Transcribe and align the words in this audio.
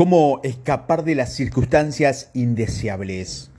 ¿Cómo 0.00 0.40
escapar 0.44 1.04
de 1.04 1.14
las 1.14 1.34
circunstancias 1.34 2.30
indeseables? 2.32 3.50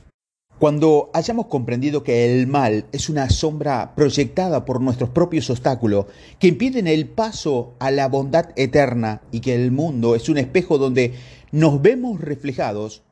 Cuando 0.58 1.12
hayamos 1.14 1.46
comprendido 1.46 2.02
que 2.02 2.26
el 2.26 2.48
mal 2.48 2.86
es 2.92 3.10
una 3.10 3.30
sombra 3.30 3.94
proyectada 3.94 4.66
por 4.66 4.82
nuestros 4.82 5.12
propios 5.12 5.52
obstáculos 5.52 6.08
que 6.40 6.48
impiden 6.48 6.88
el 6.88 7.08
paso 7.08 7.76
a 7.78 7.92
la 7.92 8.08
bondad 8.08 8.54
eterna 8.56 9.22
y 9.32 9.42
que 9.42 9.54
el 9.54 9.70
mundo 9.70 10.16
es 10.16 10.30
un 10.30 10.40
espejo 10.40 10.80
donde 10.80 11.14
nos 11.52 11.80
vemos 11.80 12.20
reflejados, 12.20 13.04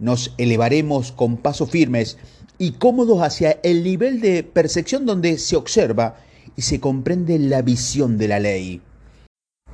nos 0.00 0.34
elevaremos 0.36 1.12
con 1.12 1.36
pasos 1.36 1.70
firmes 1.70 2.18
y 2.58 2.72
cómodos 2.72 3.22
hacia 3.22 3.60
el 3.62 3.84
nivel 3.84 4.20
de 4.20 4.42
percepción 4.42 5.06
donde 5.06 5.38
se 5.38 5.54
observa 5.54 6.16
y 6.56 6.62
se 6.62 6.80
comprende 6.80 7.38
la 7.38 7.62
visión 7.62 8.18
de 8.18 8.26
la 8.26 8.40
ley. 8.40 8.82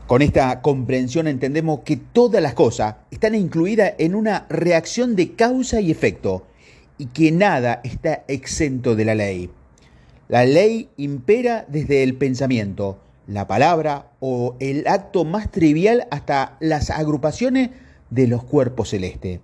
Con 0.09 0.23
esta 0.23 0.63
comprensión 0.63 1.29
entendemos 1.29 1.81
que 1.81 1.99
todas 1.99 2.43
las 2.43 2.55
cosas 2.55 2.95
están 3.11 3.35
incluidas 3.35 3.93
en 3.99 4.15
una 4.15 4.47
reacción 4.49 5.15
de 5.17 5.35
causa 5.35 5.83
y 5.83 5.91
efecto 5.91 6.47
y 6.97 7.09
que 7.09 7.31
nada 7.31 7.83
está 7.85 8.25
exento 8.27 8.97
de 8.97 9.05
la 9.05 9.15
ley. 9.15 9.51
La 10.29 10.47
ley 10.47 10.89
impera 10.97 11.67
desde 11.69 12.03
el 12.03 12.15
pensamiento, 12.15 12.99
la 13.27 13.47
palabra 13.47 14.13
o 14.19 14.57
el 14.61 14.87
acto 14.89 15.27
más 15.27 15.51
trivial 15.53 16.09
hasta 16.11 16.57
las 16.59 16.89
agrupaciones 16.89 17.69
de 18.09 18.29
los 18.29 18.43
cuerpos 18.45 18.89
celestes. 18.89 19.41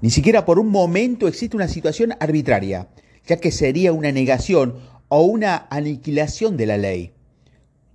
Ni 0.00 0.08
siquiera 0.08 0.46
por 0.46 0.58
un 0.58 0.70
momento 0.70 1.28
existe 1.28 1.54
una 1.54 1.68
situación 1.68 2.14
arbitraria, 2.18 2.88
ya 3.26 3.36
que 3.36 3.52
sería 3.52 3.92
una 3.92 4.10
negación 4.10 4.76
o 5.08 5.24
una 5.24 5.66
aniquilación 5.68 6.56
de 6.56 6.64
la 6.64 6.78
ley. 6.78 7.12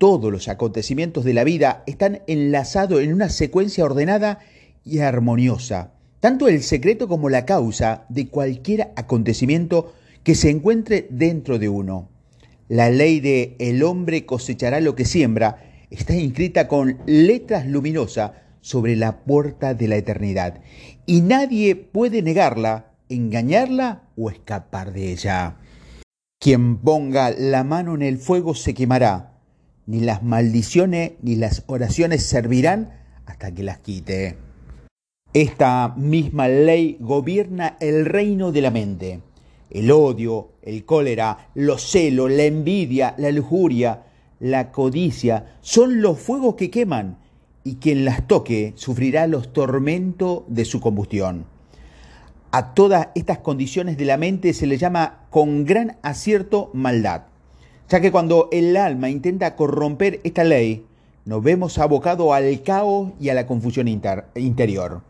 Todos 0.04 0.34
los 0.34 0.50
acontecimientos 0.50 1.24
de 1.24 1.34
la 1.34 1.46
vida 1.46 1.82
están 1.88 2.24
enlazados 2.28 3.02
en 3.02 3.14
una 3.14 3.30
secuencia 3.30 3.86
ordenada 3.86 4.40
y 4.84 5.00
armoniosa. 5.00 5.94
Tanto 6.20 6.50
el 6.50 6.62
secreto 6.62 7.08
como 7.08 7.30
la 7.30 7.46
causa 7.46 8.04
de 8.10 8.28
cualquier 8.28 8.92
acontecimiento 8.98 9.94
que 10.24 10.36
se 10.36 10.50
encuentre 10.50 11.08
dentro 11.10 11.58
de 11.58 11.70
uno. 11.70 12.10
La 12.68 12.90
ley 12.90 13.22
de 13.22 13.56
el 13.60 13.82
hombre 13.82 14.26
cosechará 14.26 14.82
lo 14.82 14.94
que 14.94 15.06
siembra 15.06 15.64
está 15.90 16.14
inscrita 16.14 16.68
con 16.68 16.98
letras 17.06 17.66
luminosas 17.66 18.32
sobre 18.60 18.98
la 18.98 19.24
puerta 19.24 19.74
de 19.74 19.88
la 19.88 19.96
eternidad 19.96 20.60
y 21.06 21.22
nadie 21.22 21.78
puede 21.78 22.22
negarla, 22.22 22.92
engañarla 23.08 24.04
o 24.18 24.30
escapar 24.30 24.92
de 24.92 25.14
ella. 25.14 25.60
Quien 26.42 26.80
ponga 26.80 27.32
la 27.32 27.64
mano 27.64 27.96
en 27.96 28.02
el 28.02 28.18
fuego 28.18 28.54
se 28.54 28.74
quemará 28.74 29.33
ni 29.86 30.00
las 30.00 30.24
maldiciones 30.24 31.14
ni 31.22 31.36
las 31.36 31.64
oraciones 31.68 32.24
servirán 32.24 32.94
hasta 33.26 33.54
que 33.54 33.64
las 33.64 33.80
quite. 33.80 34.38
Esta 35.34 35.94
misma 35.98 36.48
ley 36.48 36.98
gobierna 37.00 37.78
el 37.80 38.06
reino 38.06 38.52
de 38.52 38.62
la 38.62 38.72
mente. 38.72 39.22
El 39.70 39.92
odio, 39.92 40.52
el 40.62 40.86
cólera, 40.86 41.50
los 41.56 41.82
celos, 41.82 42.32
la 42.32 42.44
envidia, 42.44 43.16
la 43.18 43.32
lujuria, 43.32 44.04
la 44.40 44.72
codicia 44.72 45.58
son 45.62 46.02
los 46.02 46.20
fuegos 46.20 46.56
que 46.56 46.70
queman 46.70 47.18
y 47.64 47.76
quien 47.76 48.06
las 48.06 48.28
toque 48.28 48.74
sufrirá 48.76 49.26
los 49.26 49.54
tormentos 49.54 50.44
de 50.48 50.66
su 50.66 50.80
combustión. 50.80 51.46
A 52.52 52.76
todas 52.76 53.08
estas 53.16 53.40
condiciones 53.40 53.98
de 53.98 54.06
la 54.06 54.18
mente 54.18 54.54
se 54.54 54.68
le 54.68 54.78
llama 54.78 55.26
con 55.32 55.66
gran 55.66 55.98
acierto 56.04 56.70
maldad 56.74 57.33
ya 57.90 58.02
que 58.02 58.12
cuando 58.12 58.50
el 58.52 58.76
alma 58.78 59.10
intenta 59.10 59.56
corromper 59.56 60.20
esta 60.24 60.44
ley, 60.44 60.86
nos 61.26 61.44
vemos 61.44 61.78
abocados 61.78 62.34
al 62.34 62.62
caos 62.64 63.12
y 63.20 63.30
a 63.30 63.34
la 63.34 63.48
confusión 63.48 63.88
interior. 63.88 65.02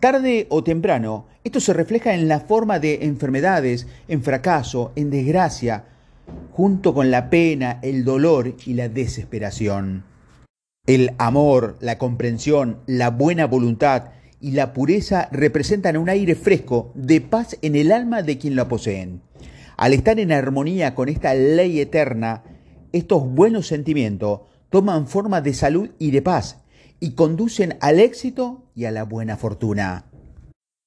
Tarde 0.00 0.46
o 0.50 0.62
temprano, 0.62 1.26
esto 1.42 1.60
se 1.60 1.72
refleja 1.72 2.14
en 2.14 2.28
la 2.28 2.40
forma 2.40 2.78
de 2.78 3.04
enfermedades, 3.04 3.86
en 4.06 4.22
fracaso, 4.22 4.92
en 4.94 5.10
desgracia, 5.10 5.86
junto 6.52 6.94
con 6.94 7.10
la 7.10 7.30
pena, 7.30 7.80
el 7.82 8.04
dolor 8.04 8.54
y 8.66 8.74
la 8.74 8.88
desesperación. 8.88 10.04
El 10.86 11.14
amor, 11.18 11.76
la 11.80 11.98
comprensión, 11.98 12.78
la 12.86 13.10
buena 13.10 13.46
voluntad 13.46 14.10
y 14.40 14.52
la 14.52 14.72
pureza 14.72 15.28
representan 15.32 15.96
un 15.96 16.08
aire 16.08 16.34
fresco 16.34 16.92
de 16.94 17.20
paz 17.20 17.58
en 17.62 17.74
el 17.74 17.92
alma 17.92 18.22
de 18.22 18.38
quien 18.38 18.54
la 18.56 18.68
poseen. 18.68 19.20
Al 19.78 19.94
estar 19.94 20.18
en 20.18 20.32
armonía 20.32 20.96
con 20.96 21.08
esta 21.08 21.34
ley 21.34 21.78
eterna, 21.78 22.42
estos 22.90 23.22
buenos 23.22 23.68
sentimientos 23.68 24.40
toman 24.70 25.06
forma 25.06 25.40
de 25.40 25.54
salud 25.54 25.90
y 26.00 26.10
de 26.10 26.20
paz 26.20 26.58
y 26.98 27.12
conducen 27.12 27.76
al 27.80 28.00
éxito 28.00 28.64
y 28.74 28.86
a 28.86 28.90
la 28.90 29.04
buena 29.04 29.36
fortuna. 29.36 30.06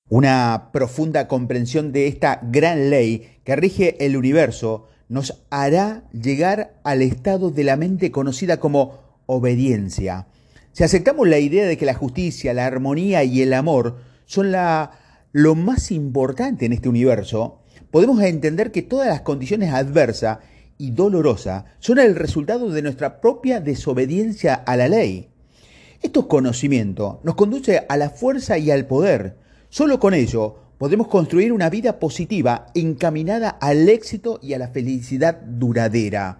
Una 0.09 0.72
profunda 0.74 1.30
comprensión 1.30 1.94
de 1.94 2.07
esta 2.07 2.41
gran 2.44 2.90
ley 2.90 3.40
que 3.46 3.56
rige 3.56 3.96
el 4.06 4.18
universo 4.18 4.90
nos 5.07 5.41
hará 5.50 6.03
llegar 6.12 6.74
al 6.84 7.01
estado 7.01 7.50
de 7.50 7.63
la 7.63 7.78
mente 7.78 8.12
conocida 8.12 8.59
como 8.59 9.22
obediencia. 9.25 10.28
Si 10.74 10.84
aceptamos 10.84 11.30
la 11.30 11.40
idea 11.40 11.66
de 11.66 11.78
que 11.78 11.85
la 11.85 11.94
justicia, 11.94 12.53
la 12.53 12.66
armonía 12.66 13.24
y 13.24 13.41
el 13.41 13.53
amor 13.53 14.00
son 14.25 14.51
la, 14.51 14.91
lo 15.31 15.56
más 15.56 15.91
importante 15.91 16.66
en 16.66 16.74
este 16.74 16.90
universo, 16.90 17.61
podemos 17.91 18.22
entender 18.24 18.72
que 18.72 18.81
todas 18.81 19.07
las 19.07 19.22
condiciones 19.22 19.74
adversas 19.74 20.40
y 20.78 20.91
dolorosas 20.91 21.66
son 21.79 22.00
el 22.00 22.16
resultado 22.16 22.69
de 22.69 22.81
nuestra 22.81 23.22
propia 23.22 23.59
desobediencia 23.59 24.56
a 24.56 24.75
la 24.78 24.88
ley. 24.88 25.29
Estos 26.01 26.25
conocimientos 26.25 27.18
nos 27.24 27.35
conduce 27.35 27.85
a 27.88 27.97
la 27.97 28.09
fuerza 28.09 28.57
y 28.57 28.72
al 28.72 28.88
poder. 28.88 29.38
Solo 29.69 30.00
con 30.00 30.16
ello 30.16 30.56
podemos 30.80 31.07
construir 31.07 31.53
una 31.53 31.69
vida 31.69 32.00
positiva 32.00 32.66
encaminada 32.74 33.50
al 33.50 33.88
éxito 33.88 34.40
y 34.41 34.53
a 34.53 34.57
la 34.57 34.69
felicidad 34.69 35.40
duradera. 35.40 36.40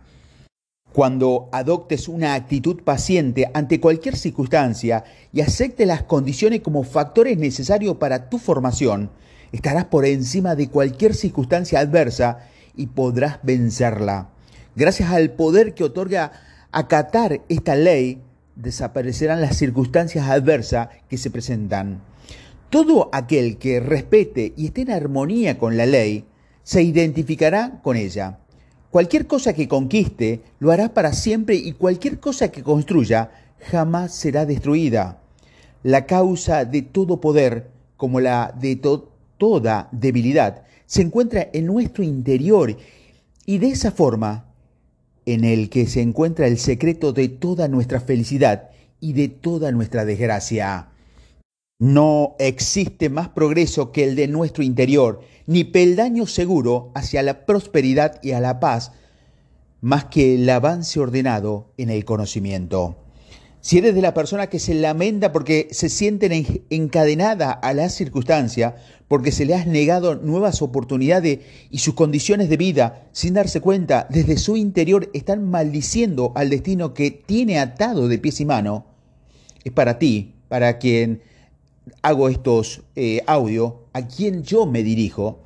Cuando 0.91 1.47
adoptes 1.51 2.07
una 2.07 2.34
actitud 2.34 2.81
paciente 2.84 3.50
ante 3.53 3.79
cualquier 3.79 4.17
circunstancia 4.17 5.03
y 5.31 5.41
aceptes 5.41 5.85
las 5.85 6.03
condiciones 6.03 6.61
como 6.61 6.84
factores 6.84 7.38
necesarios 7.38 7.97
para 7.97 8.29
tu 8.29 8.40
formación, 8.40 9.11
Estarás 9.51 9.85
por 9.85 10.06
encima 10.06 10.56
de 10.56 10.69
cualquier 10.69 11.13
circunstancia 11.13 11.79
adversa 11.79 12.39
y 12.75 12.88
podrás 12.88 13.39
vencerla. 13.44 14.29
Gracias 14.75 15.12
al 15.12 15.31
poder 15.31 15.73
que 15.73 15.84
otorga 15.84 16.31
acatar 16.72 17.41
esta 17.50 17.75
ley, 17.75 18.22
desaparecerán 18.56 19.41
las 19.41 19.57
circunstancias 19.57 20.29
adversas 20.29 20.90
que 21.09 21.17
se 21.17 21.29
presentan. 21.29 22.01
Todo 22.69 23.09
aquel 23.11 23.57
que 23.57 23.81
respete 23.81 24.53
y 24.56 24.67
esté 24.67 24.84
en 24.84 24.91
armonía 24.91 25.57
con 25.57 25.75
la 25.75 25.85
ley, 25.85 26.25
se 26.63 26.81
identificará 26.81 27.81
con 27.84 27.97
ella. 27.97 28.40
Cualquier 28.91 29.28
cosa 29.28 29.53
que 29.53 29.67
conquiste 29.67 30.41
lo 30.59 30.72
hará 30.72 30.94
para 30.94 31.11
siempre 31.11 31.56
y 31.56 31.73
cualquier 31.73 32.19
cosa 32.19 32.50
que 32.51 32.63
construya 32.63 33.31
jamás 33.69 34.13
será 34.13 34.45
destruida. 34.45 35.22
La 35.84 36.06
causa 36.06 36.63
de 36.63 36.81
todo 36.81 37.19
poder, 37.19 37.72
como 37.97 38.19
la 38.19 38.53
de 38.59 38.75
toda 39.41 39.90
debilidad 39.91 40.66
se 40.85 41.02
encuentra 41.02 41.50
en 41.52 41.66
nuestro 41.66 42.03
interior 42.03 42.78
y 43.47 43.57
de 43.57 43.69
esa 43.69 43.90
forma 43.90 44.53
en 45.25 45.46
el 45.46 45.72
que 45.72 45.88
se 45.88 46.03
encuentra 46.03 46.46
el 46.46 46.59
secreto 46.59 47.12
de 47.12 47.28
toda 47.28 47.68
nuestra 47.68 48.00
felicidad 48.02 48.69
y 49.00 49.13
de 49.13 49.29
toda 49.29 49.72
nuestra 49.72 50.06
desgracia. 50.06 50.90
No 51.79 52.35
existe 52.38 53.09
más 53.09 53.29
progreso 53.29 53.91
que 53.91 54.03
el 54.03 54.16
de 54.16 54.28
nuestro 54.28 54.63
interior, 54.63 55.22
ni 55.47 55.63
peldaño 55.63 56.28
seguro 56.28 56.91
hacia 56.94 57.23
la 57.23 57.47
prosperidad 57.47 58.19
y 58.22 58.34
a 58.34 58.41
la 58.41 58.59
paz, 58.59 58.91
más 59.81 60.06
que 60.06 60.35
el 60.35 60.47
avance 60.52 61.00
ordenado 61.00 61.73
en 61.78 61.90
el 61.90 62.06
conocimiento. 62.06 63.00
Si 63.61 63.77
eres 63.77 63.94
de 63.94 64.01
la 64.01 64.16
persona 64.16 64.47
que 64.47 64.57
se 64.57 64.73
lamenta 64.73 65.31
porque 65.31 65.67
se 65.69 65.88
sienten 65.88 66.66
encadenada 66.72 67.52
a 67.52 67.75
la 67.75 67.90
circunstancia, 67.90 68.75
porque 69.08 69.31
se 69.31 69.46
le 69.46 69.53
has 69.53 69.67
negado 69.67 70.16
nuevas 70.16 70.63
oportunidades 70.63 71.41
y 71.69 71.78
sus 71.78 71.93
condiciones 71.93 72.49
de 72.49 72.58
vida, 72.58 73.08
sin 73.11 73.35
darse 73.35 73.61
cuenta, 73.61 74.08
desde 74.09 74.37
su 74.37 74.58
interior 74.58 75.11
están 75.13 75.47
maldiciendo 75.47 76.31
al 76.35 76.49
destino 76.49 76.96
que 76.96 77.11
tiene 77.11 77.59
atado 77.59 78.08
de 78.08 78.17
pies 78.17 78.41
y 78.41 78.46
mano, 78.46 78.87
es 79.64 79.72
para 79.72 79.99
ti, 79.99 80.34
para 80.49 80.79
quien 80.79 81.22
hago 82.02 82.29
estos 82.29 82.81
eh, 82.96 83.22
audios, 83.28 83.73
a 83.93 84.07
quien 84.07 84.41
yo 84.41 84.66
me 84.66 84.81
dirijo. 84.81 85.43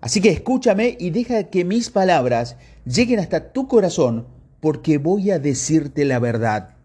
Así 0.00 0.20
que 0.20 0.30
escúchame 0.30 0.96
y 1.00 1.10
deja 1.10 1.44
que 1.44 1.64
mis 1.64 1.90
palabras 1.90 2.56
lleguen 2.84 3.18
hasta 3.18 3.52
tu 3.52 3.66
corazón, 3.66 4.28
porque 4.60 4.98
voy 4.98 5.32
a 5.32 5.40
decirte 5.40 6.04
la 6.04 6.20
verdad. 6.20 6.75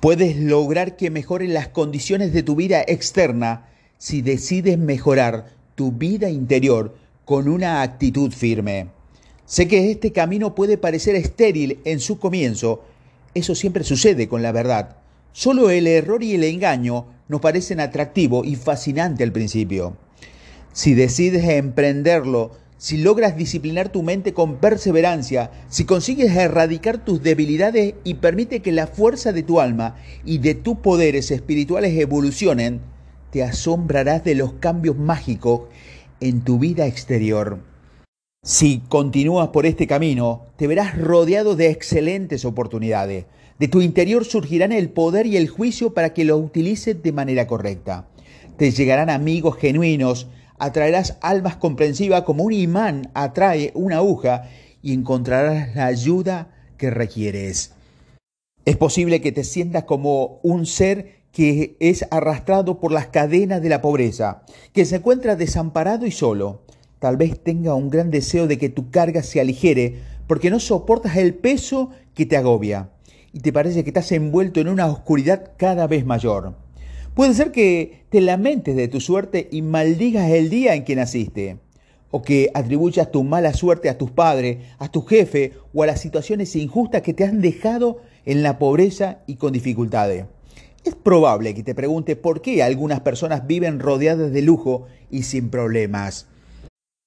Puedes 0.00 0.36
lograr 0.36 0.96
que 0.96 1.10
mejoren 1.10 1.54
las 1.54 1.68
condiciones 1.68 2.32
de 2.32 2.44
tu 2.44 2.54
vida 2.54 2.84
externa 2.86 3.66
si 3.98 4.22
decides 4.22 4.78
mejorar 4.78 5.46
tu 5.74 5.90
vida 5.90 6.30
interior 6.30 6.94
con 7.24 7.48
una 7.48 7.82
actitud 7.82 8.30
firme. 8.30 8.90
Sé 9.44 9.66
que 9.66 9.90
este 9.90 10.12
camino 10.12 10.54
puede 10.54 10.78
parecer 10.78 11.16
estéril 11.16 11.80
en 11.84 11.98
su 11.98 12.20
comienzo. 12.20 12.84
Eso 13.34 13.56
siempre 13.56 13.82
sucede 13.82 14.28
con 14.28 14.40
la 14.40 14.52
verdad. 14.52 14.98
Solo 15.32 15.68
el 15.68 15.88
error 15.88 16.22
y 16.22 16.34
el 16.34 16.44
engaño 16.44 17.06
nos 17.26 17.40
parecen 17.40 17.80
atractivos 17.80 18.46
y 18.46 18.54
fascinantes 18.54 19.26
al 19.26 19.32
principio. 19.32 19.96
Si 20.72 20.94
decides 20.94 21.42
emprenderlo, 21.48 22.52
si 22.78 22.96
logras 22.96 23.36
disciplinar 23.36 23.90
tu 23.90 24.04
mente 24.04 24.32
con 24.32 24.56
perseverancia, 24.56 25.50
si 25.68 25.84
consigues 25.84 26.34
erradicar 26.34 27.04
tus 27.04 27.22
debilidades 27.22 27.94
y 28.04 28.14
permite 28.14 28.60
que 28.60 28.70
la 28.70 28.86
fuerza 28.86 29.32
de 29.32 29.42
tu 29.42 29.60
alma 29.60 29.96
y 30.24 30.38
de 30.38 30.54
tus 30.54 30.78
poderes 30.78 31.32
espirituales 31.32 31.98
evolucionen, 31.98 32.80
te 33.32 33.42
asombrarás 33.42 34.22
de 34.22 34.36
los 34.36 34.54
cambios 34.54 34.96
mágicos 34.96 35.62
en 36.20 36.42
tu 36.42 36.60
vida 36.60 36.86
exterior. 36.86 37.58
Si 38.44 38.80
continúas 38.88 39.48
por 39.48 39.66
este 39.66 39.88
camino, 39.88 40.46
te 40.56 40.68
verás 40.68 40.96
rodeado 40.96 41.56
de 41.56 41.70
excelentes 41.70 42.44
oportunidades. 42.44 43.26
De 43.58 43.66
tu 43.66 43.80
interior 43.80 44.24
surgirán 44.24 44.70
el 44.70 44.90
poder 44.90 45.26
y 45.26 45.36
el 45.36 45.48
juicio 45.48 45.92
para 45.94 46.14
que 46.14 46.24
lo 46.24 46.36
utilices 46.36 47.02
de 47.02 47.10
manera 47.10 47.48
correcta. 47.48 48.06
Te 48.56 48.70
llegarán 48.70 49.10
amigos 49.10 49.56
genuinos, 49.56 50.28
atraerás 50.58 51.18
almas 51.20 51.56
comprensivas 51.56 52.22
como 52.22 52.44
un 52.44 52.52
imán 52.52 53.10
atrae 53.14 53.72
una 53.74 53.98
aguja 53.98 54.48
y 54.82 54.92
encontrarás 54.92 55.74
la 55.74 55.86
ayuda 55.86 56.48
que 56.76 56.90
requieres. 56.90 57.72
Es 58.64 58.76
posible 58.76 59.20
que 59.20 59.32
te 59.32 59.44
sientas 59.44 59.84
como 59.84 60.40
un 60.42 60.66
ser 60.66 61.18
que 61.32 61.76
es 61.80 62.06
arrastrado 62.10 62.80
por 62.80 62.92
las 62.92 63.06
cadenas 63.06 63.62
de 63.62 63.68
la 63.68 63.80
pobreza, 63.80 64.42
que 64.72 64.84
se 64.84 64.96
encuentra 64.96 65.36
desamparado 65.36 66.06
y 66.06 66.10
solo. 66.10 66.62
Tal 66.98 67.16
vez 67.16 67.42
tenga 67.42 67.74
un 67.74 67.90
gran 67.90 68.10
deseo 68.10 68.46
de 68.46 68.58
que 68.58 68.68
tu 68.68 68.90
carga 68.90 69.22
se 69.22 69.40
aligere 69.40 70.00
porque 70.26 70.50
no 70.50 70.60
soportas 70.60 71.16
el 71.16 71.34
peso 71.34 71.90
que 72.14 72.26
te 72.26 72.36
agobia 72.36 72.90
y 73.32 73.40
te 73.40 73.52
parece 73.52 73.84
que 73.84 73.90
estás 73.90 74.10
envuelto 74.12 74.60
en 74.60 74.68
una 74.68 74.86
oscuridad 74.86 75.52
cada 75.56 75.86
vez 75.86 76.04
mayor. 76.04 76.54
Puede 77.18 77.34
ser 77.34 77.50
que 77.50 78.04
te 78.10 78.20
lamentes 78.20 78.76
de 78.76 78.86
tu 78.86 79.00
suerte 79.00 79.48
y 79.50 79.60
maldigas 79.60 80.30
el 80.30 80.50
día 80.50 80.76
en 80.76 80.84
que 80.84 80.94
naciste, 80.94 81.58
o 82.12 82.22
que 82.22 82.48
atribuyas 82.54 83.10
tu 83.10 83.24
mala 83.24 83.52
suerte 83.54 83.88
a 83.88 83.98
tus 83.98 84.12
padres, 84.12 84.58
a 84.78 84.88
tu 84.88 85.02
jefe 85.02 85.54
o 85.74 85.82
a 85.82 85.86
las 85.88 86.00
situaciones 86.00 86.54
injustas 86.54 87.02
que 87.02 87.14
te 87.14 87.24
han 87.24 87.40
dejado 87.40 88.02
en 88.24 88.44
la 88.44 88.60
pobreza 88.60 89.22
y 89.26 89.34
con 89.34 89.52
dificultades. 89.52 90.26
Es 90.84 90.94
probable 90.94 91.56
que 91.56 91.64
te 91.64 91.74
pregunte 91.74 92.14
por 92.14 92.40
qué 92.40 92.62
algunas 92.62 93.00
personas 93.00 93.48
viven 93.48 93.80
rodeadas 93.80 94.30
de 94.30 94.42
lujo 94.42 94.86
y 95.10 95.24
sin 95.24 95.50
problemas. 95.50 96.28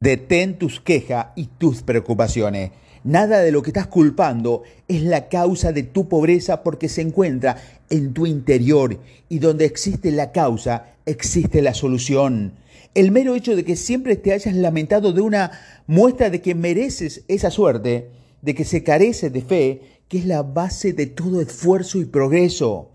Detén 0.02 0.58
tus 0.58 0.81
quejas 0.81 1.28
y 1.38 1.46
tus 1.46 1.84
preocupaciones. 1.84 2.72
Nada 3.03 3.39
de 3.39 3.51
lo 3.51 3.63
que 3.63 3.71
estás 3.71 3.88
culpando 3.88 4.62
es 4.88 5.01
la 5.01 5.27
causa 5.27 5.71
de 5.71 5.81
tu 5.81 6.07
pobreza 6.07 6.62
porque 6.62 6.88
se 6.88 7.01
encuentra 7.01 7.57
en 7.89 8.13
tu 8.13 8.27
interior 8.27 9.00
y 9.27 9.39
donde 9.39 9.65
existe 9.65 10.12
la 10.12 10.31
causa 10.31 10.86
existe 11.07 11.63
la 11.63 11.74
solución. 11.74 12.53
El 12.94 13.12
mero 13.12 13.36
hecho 13.36 13.56
de 13.56 13.63
que 13.63 13.75
siempre 13.75 14.18
te 14.18 14.33
hayas 14.33 14.56
lamentado 14.56 15.13
de 15.13 15.21
una 15.21 15.51
muestra 15.88 16.30
de 16.30 16.42
que 16.42 16.53
mereces 16.53 17.24
esa 17.27 17.50
suerte, 17.50 18.09
de 18.44 18.53
que 18.53 18.65
se 18.65 18.83
carece 18.83 19.31
de 19.31 19.42
fe, 19.42 19.81
que 20.07 20.19
es 20.19 20.25
la 20.25 20.44
base 20.44 20.94
de 20.94 21.07
todo 21.07 21.42
esfuerzo 21.42 22.00
y 22.00 22.06
progreso. 22.06 22.92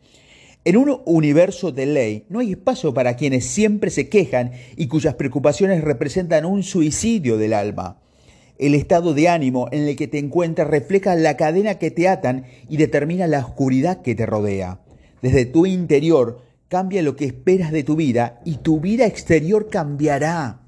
En 0.64 0.76
un 0.76 1.00
universo 1.04 1.72
de 1.72 1.86
ley 1.86 2.26
no 2.28 2.38
hay 2.38 2.52
espacio 2.52 2.94
para 2.94 3.16
quienes 3.16 3.44
siempre 3.44 3.90
se 3.90 4.08
quejan 4.08 4.52
y 4.76 4.86
cuyas 4.86 5.14
preocupaciones 5.14 5.82
representan 5.82 6.44
un 6.44 6.62
suicidio 6.62 7.38
del 7.38 7.54
alma. 7.54 7.98
El 8.58 8.74
estado 8.74 9.12
de 9.12 9.28
ánimo 9.28 9.68
en 9.70 9.86
el 9.86 9.96
que 9.96 10.08
te 10.08 10.18
encuentras 10.18 10.68
refleja 10.68 11.14
la 11.14 11.36
cadena 11.36 11.78
que 11.78 11.90
te 11.90 12.08
atan 12.08 12.46
y 12.68 12.78
determina 12.78 13.26
la 13.26 13.40
oscuridad 13.40 14.02
que 14.02 14.14
te 14.14 14.24
rodea. 14.24 14.80
Desde 15.20 15.44
tu 15.44 15.66
interior 15.66 16.40
cambia 16.68 17.02
lo 17.02 17.16
que 17.16 17.26
esperas 17.26 17.72
de 17.72 17.82
tu 17.82 17.96
vida 17.96 18.40
y 18.44 18.56
tu 18.56 18.80
vida 18.80 19.06
exterior 19.06 19.68
cambiará. 19.68 20.60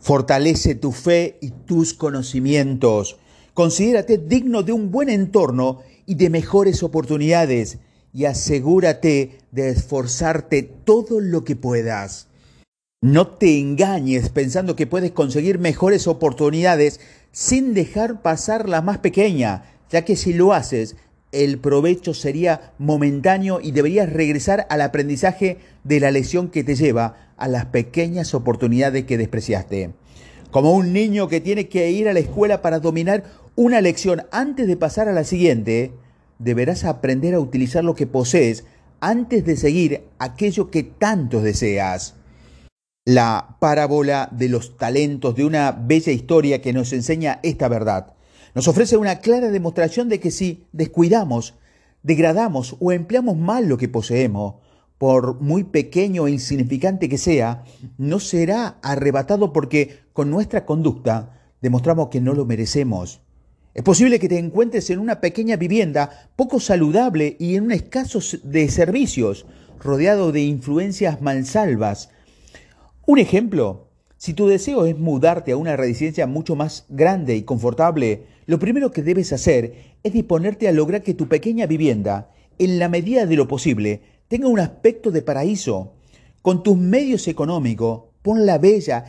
Fortalece 0.00 0.74
tu 0.74 0.92
fe 0.92 1.38
y 1.40 1.50
tus 1.50 1.94
conocimientos. 1.94 3.18
Considérate 3.54 4.18
digno 4.18 4.62
de 4.62 4.72
un 4.72 4.90
buen 4.90 5.08
entorno 5.08 5.80
y 6.06 6.16
de 6.16 6.28
mejores 6.28 6.82
oportunidades 6.82 7.78
y 8.12 8.26
asegúrate 8.26 9.38
de 9.52 9.70
esforzarte 9.70 10.62
todo 10.62 11.20
lo 11.20 11.44
que 11.44 11.56
puedas. 11.56 12.28
No 13.04 13.26
te 13.26 13.58
engañes 13.58 14.30
pensando 14.30 14.76
que 14.76 14.86
puedes 14.86 15.10
conseguir 15.10 15.58
mejores 15.58 16.06
oportunidades 16.06 17.00
sin 17.32 17.74
dejar 17.74 18.22
pasar 18.22 18.66
la 18.66 18.80
más 18.80 18.96
pequeña, 18.96 19.64
ya 19.90 20.06
que 20.06 20.16
si 20.16 20.32
lo 20.32 20.54
haces, 20.54 20.96
el 21.30 21.58
provecho 21.58 22.14
sería 22.14 22.72
momentáneo 22.78 23.60
y 23.60 23.72
deberías 23.72 24.10
regresar 24.10 24.66
al 24.70 24.80
aprendizaje 24.80 25.58
de 25.82 26.00
la 26.00 26.10
lección 26.10 26.48
que 26.48 26.64
te 26.64 26.76
lleva 26.76 27.34
a 27.36 27.46
las 27.46 27.66
pequeñas 27.66 28.32
oportunidades 28.32 29.04
que 29.04 29.18
despreciaste. 29.18 29.90
Como 30.50 30.72
un 30.72 30.94
niño 30.94 31.28
que 31.28 31.42
tiene 31.42 31.68
que 31.68 31.90
ir 31.90 32.08
a 32.08 32.14
la 32.14 32.20
escuela 32.20 32.62
para 32.62 32.78
dominar 32.78 33.24
una 33.54 33.82
lección 33.82 34.22
antes 34.32 34.66
de 34.66 34.78
pasar 34.78 35.10
a 35.10 35.12
la 35.12 35.24
siguiente, 35.24 35.92
deberás 36.38 36.84
aprender 36.84 37.34
a 37.34 37.40
utilizar 37.40 37.84
lo 37.84 37.94
que 37.94 38.06
posees 38.06 38.64
antes 39.00 39.44
de 39.44 39.58
seguir 39.58 40.04
aquello 40.18 40.70
que 40.70 40.84
tanto 40.84 41.42
deseas 41.42 42.14
la 43.04 43.56
parábola 43.60 44.30
de 44.32 44.48
los 44.48 44.78
talentos 44.78 45.34
de 45.34 45.44
una 45.44 45.72
bella 45.72 46.12
historia 46.12 46.62
que 46.62 46.72
nos 46.72 46.92
enseña 46.92 47.38
esta 47.42 47.68
verdad. 47.68 48.14
Nos 48.54 48.66
ofrece 48.66 48.96
una 48.96 49.18
clara 49.18 49.50
demostración 49.50 50.08
de 50.08 50.20
que 50.20 50.30
si 50.30 50.64
descuidamos, 50.72 51.54
degradamos 52.02 52.76
o 52.80 52.92
empleamos 52.92 53.36
mal 53.36 53.66
lo 53.68 53.76
que 53.76 53.88
poseemos, 53.88 54.54
por 54.96 55.40
muy 55.40 55.64
pequeño 55.64 56.26
e 56.26 56.30
insignificante 56.30 57.08
que 57.08 57.18
sea, 57.18 57.64
no 57.98 58.20
será 58.20 58.78
arrebatado 58.82 59.52
porque 59.52 60.00
con 60.14 60.30
nuestra 60.30 60.64
conducta 60.64 61.40
demostramos 61.60 62.08
que 62.08 62.22
no 62.22 62.32
lo 62.32 62.46
merecemos. 62.46 63.20
Es 63.74 63.82
posible 63.82 64.18
que 64.18 64.28
te 64.28 64.38
encuentres 64.38 64.88
en 64.88 65.00
una 65.00 65.20
pequeña 65.20 65.56
vivienda 65.56 66.30
poco 66.36 66.60
saludable 66.60 67.36
y 67.38 67.56
en 67.56 67.64
un 67.64 67.72
escaso 67.72 68.20
de 68.44 68.68
servicios, 68.70 69.44
rodeado 69.78 70.32
de 70.32 70.42
influencias 70.42 71.20
malsalvas, 71.20 72.08
un 73.06 73.18
ejemplo, 73.18 73.88
si 74.16 74.32
tu 74.32 74.46
deseo 74.46 74.86
es 74.86 74.98
mudarte 74.98 75.52
a 75.52 75.56
una 75.56 75.76
residencia 75.76 76.26
mucho 76.26 76.56
más 76.56 76.86
grande 76.88 77.36
y 77.36 77.42
confortable, 77.42 78.26
lo 78.46 78.58
primero 78.58 78.90
que 78.90 79.02
debes 79.02 79.32
hacer 79.32 79.96
es 80.02 80.12
disponerte 80.12 80.68
a 80.68 80.72
lograr 80.72 81.02
que 81.02 81.14
tu 81.14 81.28
pequeña 81.28 81.66
vivienda, 81.66 82.30
en 82.58 82.78
la 82.78 82.88
medida 82.88 83.26
de 83.26 83.36
lo 83.36 83.48
posible, 83.48 84.00
tenga 84.28 84.48
un 84.48 84.60
aspecto 84.60 85.10
de 85.10 85.22
paraíso. 85.22 85.92
Con 86.40 86.62
tus 86.62 86.76
medios 86.76 87.28
económicos, 87.28 88.04
ponla 88.22 88.58
bella 88.58 89.04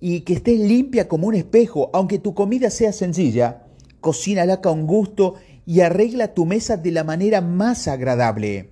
y 0.00 0.20
que 0.20 0.34
esté 0.34 0.56
limpia 0.56 1.08
como 1.08 1.26
un 1.26 1.34
espejo, 1.34 1.90
aunque 1.92 2.18
tu 2.18 2.34
comida 2.34 2.70
sea 2.70 2.92
sencilla, 2.92 3.66
cocínala 4.00 4.60
con 4.60 4.86
gusto 4.86 5.34
y 5.66 5.80
arregla 5.80 6.32
tu 6.32 6.46
mesa 6.46 6.76
de 6.76 6.92
la 6.92 7.04
manera 7.04 7.40
más 7.40 7.88
agradable. 7.88 8.70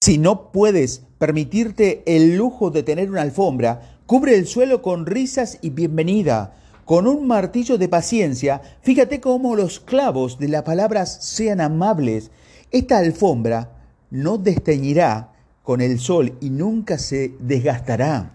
Si 0.00 0.18
no 0.18 0.52
puedes 0.52 1.02
permitirte 1.22 2.02
el 2.04 2.36
lujo 2.36 2.72
de 2.72 2.82
tener 2.82 3.08
una 3.08 3.22
alfombra, 3.22 3.96
cubre 4.06 4.34
el 4.34 4.44
suelo 4.48 4.82
con 4.82 5.06
risas 5.06 5.56
y 5.62 5.70
bienvenida. 5.70 6.56
Con 6.84 7.06
un 7.06 7.28
martillo 7.28 7.78
de 7.78 7.88
paciencia, 7.88 8.60
fíjate 8.80 9.20
cómo 9.20 9.54
los 9.54 9.78
clavos 9.78 10.40
de 10.40 10.48
las 10.48 10.64
palabras 10.64 11.18
sean 11.20 11.60
amables. 11.60 12.32
Esta 12.72 12.98
alfombra 12.98 13.70
no 14.10 14.36
desteñirá 14.36 15.32
con 15.62 15.80
el 15.80 16.00
sol 16.00 16.36
y 16.40 16.50
nunca 16.50 16.98
se 16.98 17.36
desgastará. 17.38 18.32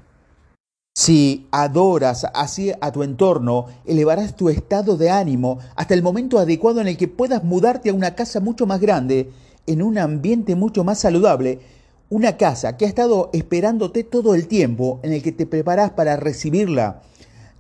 Si 0.96 1.46
adoras 1.52 2.26
así 2.34 2.72
a 2.80 2.94
tu 2.94 3.04
entorno, 3.04 3.66
elevarás 3.86 4.38
tu 4.38 4.48
estado 4.48 4.96
de 4.96 5.10
ánimo 5.10 5.60
hasta 5.76 5.94
el 5.94 6.04
momento 6.04 6.40
adecuado 6.40 6.80
en 6.80 6.88
el 6.88 6.96
que 6.96 7.10
puedas 7.10 7.44
mudarte 7.44 7.90
a 7.90 7.94
una 7.94 8.16
casa 8.16 8.40
mucho 8.40 8.66
más 8.66 8.80
grande 8.80 9.30
en 9.66 9.82
un 9.82 9.98
ambiente 9.98 10.56
mucho 10.56 10.86
más 10.86 11.00
saludable, 11.00 11.60
una 12.10 12.38
casa 12.38 12.78
que 12.78 12.86
ha 12.86 12.88
estado 12.88 13.30
esperándote 13.34 14.04
todo 14.04 14.36
el 14.36 14.48
tiempo, 14.48 15.00
en 15.04 15.14
el 15.14 15.22
que 15.22 15.32
te 15.32 15.46
preparas 15.46 15.92
para 15.92 16.16
recibirla, 16.16 17.02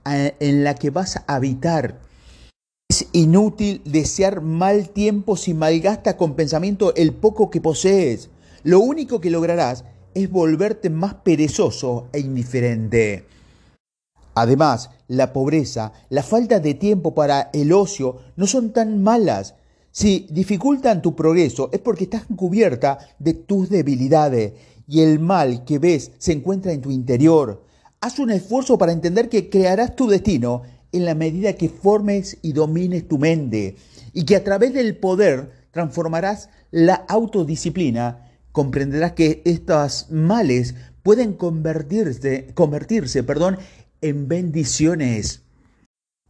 en 0.05 0.63
la 0.63 0.75
que 0.75 0.89
vas 0.89 1.17
a 1.17 1.23
habitar. 1.27 1.99
Es 2.89 3.07
inútil 3.11 3.81
desear 3.83 4.41
mal 4.41 4.89
tiempo 4.89 5.35
si 5.35 5.53
malgasta 5.53 6.15
con 6.15 6.35
pensamiento 6.35 6.95
el 6.95 7.13
poco 7.13 7.49
que 7.49 7.59
posees. 7.59 8.29
Lo 8.63 8.79
único 8.79 9.19
que 9.19 9.29
lograrás 9.29 9.83
es 10.13 10.31
volverte 10.31 10.89
más 10.89 11.15
perezoso 11.15 12.07
e 12.13 12.19
indiferente. 12.19 13.25
Además, 14.33 14.91
la 15.07 15.33
pobreza, 15.33 15.91
la 16.09 16.23
falta 16.23 16.59
de 16.59 16.75
tiempo 16.75 17.13
para 17.13 17.49
el 17.53 17.73
ocio 17.73 18.19
no 18.35 18.47
son 18.47 18.71
tan 18.71 19.03
malas 19.03 19.55
si 19.97 20.27
dificultan 20.29 21.01
tu 21.01 21.15
progreso 21.15 21.71
es 21.73 21.79
porque 21.79 22.03
estás 22.03 22.21
cubierta 22.35 22.99
de 23.17 23.33
tus 23.33 23.67
debilidades 23.67 24.53
y 24.87 25.01
el 25.01 25.17
mal 25.17 25.65
que 25.65 25.79
ves 25.79 26.11
se 26.19 26.33
encuentra 26.33 26.71
en 26.71 26.81
tu 26.81 26.91
interior. 26.91 27.63
Haz 27.99 28.19
un 28.19 28.29
esfuerzo 28.29 28.77
para 28.77 28.91
entender 28.91 29.27
que 29.27 29.49
crearás 29.49 29.95
tu 29.95 30.07
destino 30.07 30.61
en 30.91 31.03
la 31.03 31.15
medida 31.15 31.53
que 31.53 31.69
formes 31.69 32.37
y 32.43 32.53
domines 32.53 33.07
tu 33.07 33.17
mente 33.17 33.75
y 34.13 34.25
que 34.25 34.35
a 34.35 34.43
través 34.43 34.71
del 34.75 34.95
poder 34.97 35.49
transformarás 35.71 36.49
la 36.69 36.93
autodisciplina 36.93 38.29
comprenderás 38.51 39.13
que 39.13 39.41
estos 39.45 40.11
males 40.11 40.75
pueden 41.01 41.33
convertirse, 41.33 42.51
convertirse 42.53 43.23
perdón, 43.23 43.57
en 44.01 44.27
bendiciones. 44.27 45.41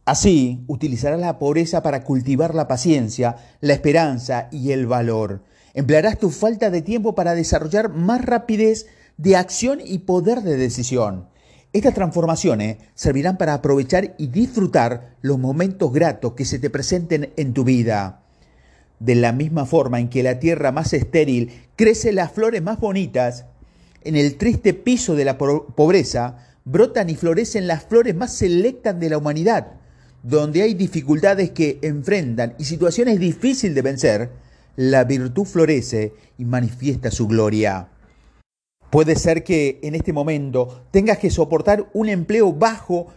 Así, 0.08 0.64
utilizarás 0.68 1.20
la 1.20 1.38
pobreza 1.38 1.82
para 1.82 2.02
cultivar 2.02 2.54
la 2.54 2.66
paciencia, 2.66 3.36
la 3.60 3.74
esperanza 3.74 4.48
y 4.50 4.72
el 4.72 4.86
valor. 4.86 5.42
Emplearás 5.74 6.18
tu 6.18 6.30
falta 6.30 6.70
de 6.70 6.80
tiempo 6.80 7.14
para 7.14 7.34
desarrollar 7.34 7.90
más 7.90 8.24
rapidez 8.24 8.86
de 9.18 9.36
acción 9.36 9.80
y 9.84 9.98
poder 9.98 10.40
de 10.40 10.56
decisión. 10.56 11.28
Estas 11.74 11.92
transformaciones 11.92 12.78
servirán 12.94 13.36
para 13.36 13.52
aprovechar 13.52 14.14
y 14.16 14.28
disfrutar 14.28 15.14
los 15.20 15.38
momentos 15.38 15.92
gratos 15.92 16.32
que 16.32 16.46
se 16.46 16.58
te 16.58 16.70
presenten 16.70 17.34
en 17.36 17.52
tu 17.52 17.64
vida. 17.64 18.22
De 19.00 19.14
la 19.14 19.32
misma 19.32 19.66
forma 19.66 20.00
en 20.00 20.08
que 20.08 20.22
la 20.22 20.38
tierra 20.38 20.72
más 20.72 20.94
estéril 20.94 21.52
crece 21.76 22.14
las 22.14 22.32
flores 22.32 22.62
más 22.62 22.80
bonitas, 22.80 23.44
en 24.04 24.16
el 24.16 24.38
triste 24.38 24.72
piso 24.72 25.14
de 25.14 25.26
la 25.26 25.36
pobreza 25.36 26.46
brotan 26.64 27.10
y 27.10 27.14
florecen 27.14 27.66
las 27.66 27.84
flores 27.84 28.14
más 28.14 28.32
selectas 28.32 28.98
de 28.98 29.10
la 29.10 29.18
humanidad. 29.18 29.74
Donde 30.22 30.62
hay 30.62 30.74
dificultades 30.74 31.50
que 31.50 31.78
enfrentan 31.82 32.54
y 32.58 32.64
situaciones 32.64 33.20
difíciles 33.20 33.74
de 33.74 33.82
vencer, 33.82 34.30
la 34.76 35.04
virtud 35.04 35.44
florece 35.44 36.12
y 36.38 36.44
manifiesta 36.44 37.10
su 37.10 37.26
gloria. 37.26 37.88
Puede 38.90 39.16
ser 39.16 39.44
que 39.44 39.80
en 39.82 39.94
este 39.94 40.12
momento 40.12 40.86
tengas 40.90 41.18
que 41.18 41.30
soportar 41.30 41.88
un 41.92 42.08
empleo 42.08 42.52
bajo 42.52 43.08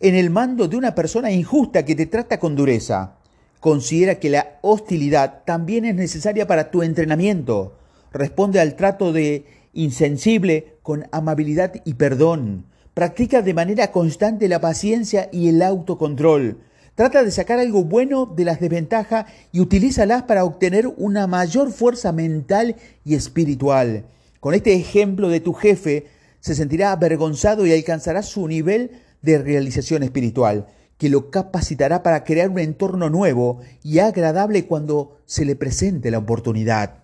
en 0.00 0.14
el 0.14 0.28
mando 0.28 0.68
de 0.68 0.76
una 0.76 0.94
persona 0.94 1.30
injusta 1.30 1.84
que 1.84 1.94
te 1.94 2.06
trata 2.06 2.38
con 2.38 2.56
dureza. 2.56 3.16
Considera 3.60 4.16
que 4.16 4.28
la 4.28 4.58
hostilidad 4.60 5.44
también 5.46 5.86
es 5.86 5.94
necesaria 5.94 6.46
para 6.46 6.70
tu 6.70 6.82
entrenamiento. 6.82 7.78
Responde 8.12 8.60
al 8.60 8.76
trato 8.76 9.12
de 9.12 9.46
insensible 9.72 10.76
con 10.82 11.06
amabilidad 11.10 11.72
y 11.84 11.94
perdón. 11.94 12.66
Practica 12.94 13.42
de 13.42 13.54
manera 13.54 13.90
constante 13.90 14.46
la 14.46 14.60
paciencia 14.60 15.28
y 15.32 15.48
el 15.48 15.62
autocontrol. 15.62 16.58
Trata 16.94 17.24
de 17.24 17.32
sacar 17.32 17.58
algo 17.58 17.82
bueno 17.82 18.24
de 18.24 18.44
las 18.44 18.60
desventajas 18.60 19.26
y 19.50 19.58
utilízalas 19.58 20.22
para 20.22 20.44
obtener 20.44 20.86
una 20.96 21.26
mayor 21.26 21.72
fuerza 21.72 22.12
mental 22.12 22.76
y 23.04 23.16
espiritual. 23.16 24.04
Con 24.38 24.54
este 24.54 24.74
ejemplo 24.74 25.28
de 25.28 25.40
tu 25.40 25.54
jefe, 25.54 26.06
se 26.38 26.54
sentirá 26.54 26.92
avergonzado 26.92 27.66
y 27.66 27.72
alcanzará 27.72 28.22
su 28.22 28.46
nivel 28.46 28.92
de 29.22 29.38
realización 29.38 30.04
espiritual, 30.04 30.68
que 30.96 31.08
lo 31.08 31.32
capacitará 31.32 32.04
para 32.04 32.22
crear 32.22 32.48
un 32.48 32.60
entorno 32.60 33.10
nuevo 33.10 33.58
y 33.82 33.98
agradable 33.98 34.66
cuando 34.66 35.18
se 35.26 35.44
le 35.44 35.56
presente 35.56 36.12
la 36.12 36.18
oportunidad. 36.18 37.03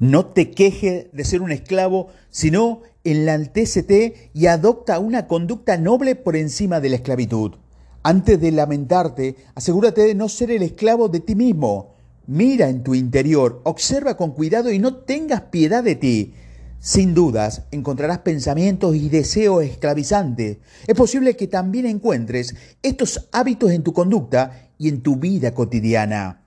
No 0.00 0.24
te 0.24 0.50
queje 0.50 1.10
de 1.12 1.24
ser 1.24 1.42
un 1.42 1.52
esclavo, 1.52 2.08
sino 2.30 2.80
enaltécete 3.04 4.30
y 4.32 4.46
adopta 4.46 4.98
una 4.98 5.26
conducta 5.26 5.76
noble 5.76 6.16
por 6.16 6.36
encima 6.36 6.80
de 6.80 6.88
la 6.88 6.96
esclavitud. 6.96 7.56
Antes 8.02 8.40
de 8.40 8.50
lamentarte, 8.50 9.36
asegúrate 9.54 10.00
de 10.00 10.14
no 10.14 10.30
ser 10.30 10.52
el 10.52 10.62
esclavo 10.62 11.10
de 11.10 11.20
ti 11.20 11.34
mismo. 11.34 11.96
Mira 12.26 12.70
en 12.70 12.82
tu 12.82 12.94
interior, 12.94 13.60
observa 13.64 14.16
con 14.16 14.32
cuidado 14.32 14.72
y 14.72 14.78
no 14.78 14.96
tengas 14.96 15.42
piedad 15.42 15.84
de 15.84 15.96
ti. 15.96 16.32
Sin 16.78 17.12
dudas, 17.12 17.64
encontrarás 17.70 18.20
pensamientos 18.20 18.96
y 18.96 19.10
deseos 19.10 19.62
esclavizantes. 19.64 20.56
Es 20.86 20.94
posible 20.94 21.36
que 21.36 21.46
también 21.46 21.84
encuentres 21.84 22.54
estos 22.82 23.28
hábitos 23.32 23.70
en 23.72 23.82
tu 23.82 23.92
conducta 23.92 24.70
y 24.78 24.88
en 24.88 25.02
tu 25.02 25.16
vida 25.16 25.52
cotidiana. 25.52 26.40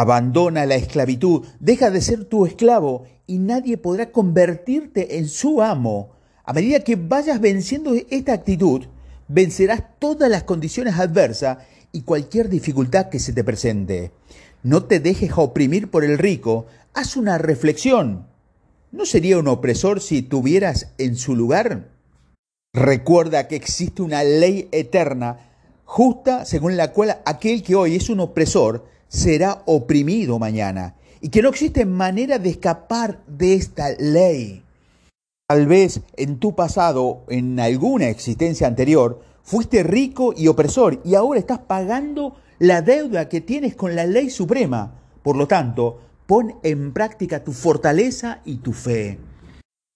Abandona 0.00 0.64
la 0.64 0.76
esclavitud, 0.76 1.46
deja 1.58 1.90
de 1.90 2.00
ser 2.00 2.24
tu 2.24 2.46
esclavo 2.46 3.04
y 3.26 3.36
nadie 3.36 3.76
podrá 3.76 4.10
convertirte 4.10 5.18
en 5.18 5.28
su 5.28 5.60
amo. 5.60 6.12
A 6.42 6.54
medida 6.54 6.80
que 6.80 6.96
vayas 6.96 7.38
venciendo 7.38 7.92
esta 8.08 8.32
actitud, 8.32 8.86
vencerás 9.28 9.82
todas 9.98 10.30
las 10.30 10.44
condiciones 10.44 10.94
adversas 10.98 11.58
y 11.92 12.00
cualquier 12.00 12.48
dificultad 12.48 13.10
que 13.10 13.18
se 13.18 13.34
te 13.34 13.44
presente. 13.44 14.10
No 14.62 14.84
te 14.84 15.00
dejes 15.00 15.32
oprimir 15.36 15.90
por 15.90 16.02
el 16.02 16.16
rico, 16.16 16.64
haz 16.94 17.18
una 17.18 17.36
reflexión. 17.36 18.26
¿No 18.92 19.04
sería 19.04 19.36
un 19.36 19.48
opresor 19.48 20.00
si 20.00 20.22
tuvieras 20.22 20.94
en 20.96 21.14
su 21.16 21.36
lugar? 21.36 21.90
Recuerda 22.72 23.48
que 23.48 23.56
existe 23.56 24.00
una 24.00 24.24
ley 24.24 24.66
eterna, 24.72 25.50
justa, 25.84 26.46
según 26.46 26.78
la 26.78 26.94
cual 26.94 27.18
aquel 27.26 27.62
que 27.62 27.74
hoy 27.74 27.96
es 27.96 28.08
un 28.08 28.20
opresor 28.20 28.86
será 29.10 29.62
oprimido 29.66 30.38
mañana, 30.38 30.94
y 31.20 31.28
que 31.28 31.42
no 31.42 31.50
existe 31.50 31.84
manera 31.84 32.38
de 32.38 32.48
escapar 32.48 33.22
de 33.26 33.52
esta 33.52 33.90
ley. 33.98 34.64
Tal 35.46 35.66
vez 35.66 36.00
en 36.16 36.38
tu 36.38 36.54
pasado, 36.54 37.24
en 37.28 37.60
alguna 37.60 38.08
existencia 38.08 38.66
anterior, 38.66 39.20
fuiste 39.42 39.82
rico 39.82 40.32
y 40.34 40.48
opresor 40.48 41.02
y 41.04 41.14
ahora 41.14 41.38
estás 41.38 41.58
pagando 41.58 42.36
la 42.58 42.80
deuda 42.80 43.28
que 43.28 43.42
tienes 43.42 43.74
con 43.74 43.94
la 43.94 44.06
ley 44.06 44.30
suprema. 44.30 44.94
Por 45.22 45.36
lo 45.36 45.46
tanto, 45.46 45.98
Pon 46.30 46.60
en 46.62 46.92
práctica 46.92 47.42
tu 47.42 47.52
fortaleza 47.52 48.38
y 48.44 48.58
tu 48.58 48.72
fe. 48.72 49.18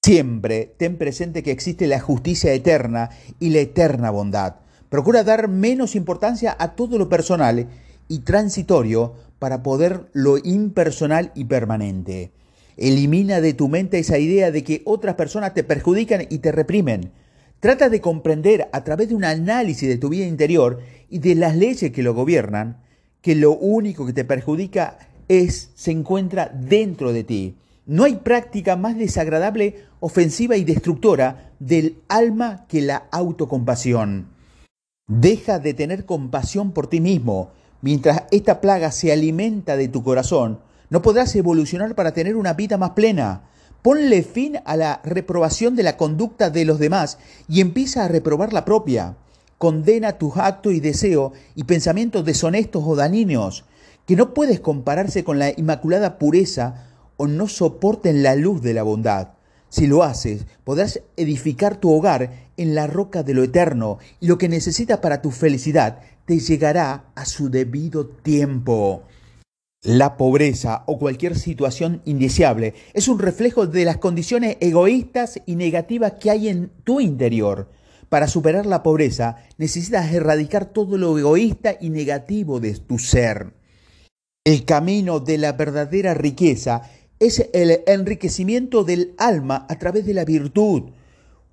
Siempre 0.05 0.75
ten 0.77 0.99
presente 0.99 1.45
que 1.45 1.53
existe 1.53 1.87
la 1.87 2.01
justicia 2.01 2.53
eterna 2.53 3.11
y 3.39 3.51
la 3.51 3.61
eterna 3.61 4.11
bondad. 4.11 4.57
Procura 4.89 5.23
dar 5.23 5.47
menos 5.47 5.95
importancia 5.95 6.57
a 6.59 6.75
todo 6.75 6.99
lo 6.99 7.09
personal 7.09 7.69
y 8.09 8.21
transitorio 8.21 9.15
para 9.39 9.63
poder 9.63 10.09
lo 10.13 10.39
impersonal 10.39 11.33
y 11.35 11.45
permanente. 11.45 12.33
Elimina 12.77 13.41
de 13.41 13.55
tu 13.55 13.69
mente 13.69 13.99
esa 13.99 14.19
idea 14.19 14.51
de 14.51 14.65
que 14.65 14.83
otras 14.85 15.15
personas 15.15 15.55
te 15.55 15.65
perjudican 15.65 16.27
y 16.29 16.39
te 16.39 16.53
reprimen. 16.53 17.13
Trata 17.61 17.89
de 17.89 18.01
comprender 18.01 18.69
a 18.73 18.85
través 18.85 19.09
de 19.09 19.15
un 19.15 19.25
análisis 19.25 19.89
de 19.89 19.99
tu 19.99 20.09
vida 20.09 20.27
interior 20.27 20.81
y 21.09 21.19
de 21.19 21.35
las 21.35 21.57
leyes 21.57 21.93
que 21.93 22.03
lo 22.03 22.15
gobiernan 22.15 22.85
que 23.25 23.35
lo 23.35 23.53
único 23.53 24.05
que 24.05 24.13
te 24.13 24.27
perjudica 24.27 24.99
es, 25.29 25.71
se 25.75 25.91
encuentra 25.91 26.51
dentro 26.55 27.15
de 27.15 27.25
ti. 27.25 27.57
No 27.87 28.05
hay 28.05 28.17
práctica 28.17 28.77
más 28.77 28.99
desagradable, 28.99 29.77
ofensiva 29.99 30.59
y 30.59 30.65
destructora 30.65 31.51
del 31.59 31.97
alma 32.09 32.67
que 32.69 32.83
la 32.83 33.09
autocompasión. 33.11 34.29
Deja 35.09 35.59
de 35.59 35.73
tener 35.73 36.05
compasión 36.05 36.73
por 36.73 36.87
ti 36.87 37.01
mismo. 37.01 37.53
Mientras 37.85 38.23
esta 38.31 38.63
plaga 38.63 38.91
se 38.93 39.13
alimenta 39.13 39.77
de 39.77 39.89
tu 39.89 40.03
corazón, 40.03 40.61
no 40.89 41.03
podrás 41.03 41.37
evolucionar 41.37 41.95
para 41.95 42.15
tener 42.15 42.35
una 42.35 42.55
vida 42.55 42.79
más 42.79 42.93
plena. 42.93 43.43
Ponle 43.83 44.23
fin 44.23 44.57
a 44.65 44.79
la 44.79 45.03
reprobación 45.05 45.77
de 45.77 45.83
la 45.83 45.99
conducta 45.99 46.49
de 46.49 46.65
los 46.65 46.79
demás 46.79 47.19
y 47.47 47.61
empieza 47.61 48.03
a 48.03 48.09
reprobar 48.09 48.55
la 48.55 48.65
propia. 48.65 49.19
Condena 49.59 50.13
tus 50.13 50.39
actos 50.39 50.73
y 50.73 50.81
deseos 50.81 51.33
y 51.55 51.65
pensamientos 51.65 52.25
deshonestos 52.25 52.83
o 52.87 52.97
dañinos 52.97 53.67
que 54.07 54.17
no 54.17 54.33
puedes 54.33 54.61
compararse 54.61 55.23
con 55.23 55.39
la 55.39 55.51
inmaculada 55.51 56.17
pureza 56.17 56.87
o 57.19 57.27
no 57.27 57.49
soporten 57.49 58.23
la 58.23 58.35
luz 58.35 58.63
de 58.63 58.73
la 58.73 58.83
bondad. 58.83 59.34
Si 59.75 59.89
lo 59.89 60.05
haces, 60.05 60.47
podrás 60.63 61.01
edificar 61.17 61.81
tu 61.81 61.91
hogar 61.91 62.31
en 62.57 62.77
la 62.77 62.87
roca 62.87 63.25
de 63.25 63.35
lo 63.35 63.43
eterno 63.43 63.99
y 64.21 64.29
lo 64.29 64.39
que 64.39 64.49
necesitas 64.49 64.99
para 64.99 65.21
tu 65.21 65.33
felicidad 65.33 65.99
te 66.27 66.39
llegará 66.39 67.07
a 67.17 67.27
su 67.27 67.51
debido 67.51 68.07
tiempo. 68.07 69.03
La 69.83 70.17
pobreza 70.17 70.85
o 70.87 70.97
cualquier 70.97 71.37
situación 71.37 72.03
indeseable 72.05 72.75
es 72.93 73.09
un 73.09 73.19
reflejo 73.19 73.67
de 73.67 73.85
las 73.85 73.97
condiciones 73.97 74.59
egoístas 74.61 75.41
y 75.45 75.57
negativas 75.57 76.13
que 76.21 76.31
hay 76.31 76.47
en 76.47 76.71
tu 76.85 77.01
interior. 77.01 77.69
Para 78.09 78.29
superar 78.29 78.67
la 78.67 78.85
pobreza 78.85 79.39
necesitas 79.59 80.13
erradicar 80.13 80.67
todo 80.67 80.97
lo 80.99 81.19
egoísta 81.19 81.77
y 81.81 81.91
negativo 81.91 82.61
de 82.61 82.75
tu 82.75 83.01
ser. 83.01 83.53
El 84.45 84.67
camino 84.67 85.19
de 85.19 85.39
la 85.39 85.53
verdadera 85.53 86.15
riqueza 86.15 86.83
es 87.27 87.49
el 87.53 87.81
enriquecimiento 87.87 88.85
del 88.85 89.15
alma 89.19 89.67
a 89.69 89.79
través 89.79 90.05
de 90.05 90.15
la 90.15 90.25
virtud. 90.25 90.91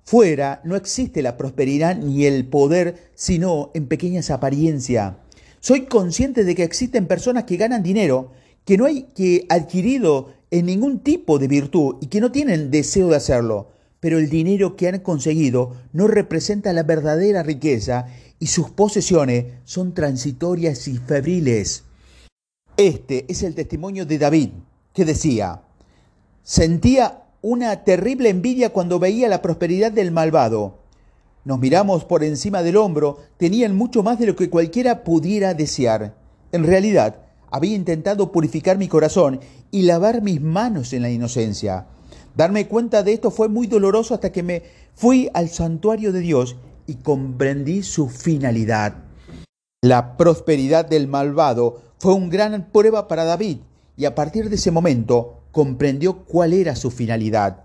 Fuera 0.04 0.60
no 0.64 0.76
existe 0.76 1.22
la 1.22 1.36
prosperidad 1.36 1.96
ni 1.96 2.26
el 2.26 2.46
poder, 2.46 3.10
sino 3.14 3.70
en 3.74 3.86
pequeñas 3.86 4.30
apariencias. 4.30 5.14
Soy 5.60 5.86
consciente 5.86 6.44
de 6.44 6.54
que 6.54 6.64
existen 6.64 7.06
personas 7.06 7.44
que 7.44 7.56
ganan 7.56 7.82
dinero 7.82 8.32
que 8.64 8.76
no 8.76 8.84
hay 8.84 9.04
que 9.14 9.46
adquirido 9.48 10.34
en 10.50 10.66
ningún 10.66 11.00
tipo 11.00 11.38
de 11.38 11.48
virtud 11.48 11.96
y 12.00 12.06
que 12.06 12.20
no 12.20 12.30
tienen 12.30 12.70
deseo 12.70 13.08
de 13.08 13.16
hacerlo, 13.16 13.70
pero 14.00 14.18
el 14.18 14.28
dinero 14.28 14.76
que 14.76 14.88
han 14.88 15.00
conseguido 15.00 15.76
no 15.92 16.08
representa 16.08 16.72
la 16.72 16.82
verdadera 16.82 17.42
riqueza 17.42 18.06
y 18.38 18.48
sus 18.48 18.70
posesiones 18.70 19.46
son 19.64 19.94
transitorias 19.94 20.88
y 20.88 20.98
febriles. 20.98 21.84
Este 22.76 23.24
es 23.28 23.42
el 23.42 23.54
testimonio 23.54 24.04
de 24.04 24.18
David, 24.18 24.50
que 24.92 25.04
decía, 25.04 25.62
sentía 26.42 27.22
una 27.40 27.84
terrible 27.84 28.28
envidia 28.28 28.72
cuando 28.72 28.98
veía 28.98 29.28
la 29.28 29.42
prosperidad 29.42 29.90
del 29.90 30.12
malvado. 30.12 30.78
Nos 31.44 31.58
miramos 31.58 32.04
por 32.04 32.22
encima 32.22 32.62
del 32.62 32.76
hombro, 32.76 33.18
tenían 33.36 33.76
mucho 33.76 34.02
más 34.02 34.18
de 34.18 34.26
lo 34.26 34.36
que 34.36 34.50
cualquiera 34.50 35.02
pudiera 35.02 35.54
desear. 35.54 36.14
En 36.52 36.64
realidad, 36.64 37.16
había 37.50 37.74
intentado 37.74 38.30
purificar 38.30 38.78
mi 38.78 38.86
corazón 38.86 39.40
y 39.70 39.82
lavar 39.82 40.22
mis 40.22 40.40
manos 40.40 40.92
en 40.92 41.02
la 41.02 41.10
inocencia. 41.10 41.86
Darme 42.36 42.68
cuenta 42.68 43.02
de 43.02 43.12
esto 43.12 43.30
fue 43.30 43.48
muy 43.48 43.66
doloroso 43.66 44.14
hasta 44.14 44.30
que 44.30 44.42
me 44.42 44.62
fui 44.94 45.28
al 45.34 45.48
santuario 45.48 46.12
de 46.12 46.20
Dios 46.20 46.56
y 46.86 46.94
comprendí 46.96 47.82
su 47.82 48.08
finalidad. 48.08 48.94
La 49.82 50.16
prosperidad 50.16 50.84
del 50.84 51.08
malvado 51.08 51.82
fue 51.98 52.14
una 52.14 52.28
gran 52.28 52.70
prueba 52.70 53.08
para 53.08 53.24
David 53.24 53.58
y 54.02 54.04
a 54.04 54.16
partir 54.16 54.50
de 54.50 54.56
ese 54.56 54.72
momento 54.72 55.44
comprendió 55.52 56.24
cuál 56.24 56.54
era 56.54 56.74
su 56.74 56.90
finalidad. 56.90 57.62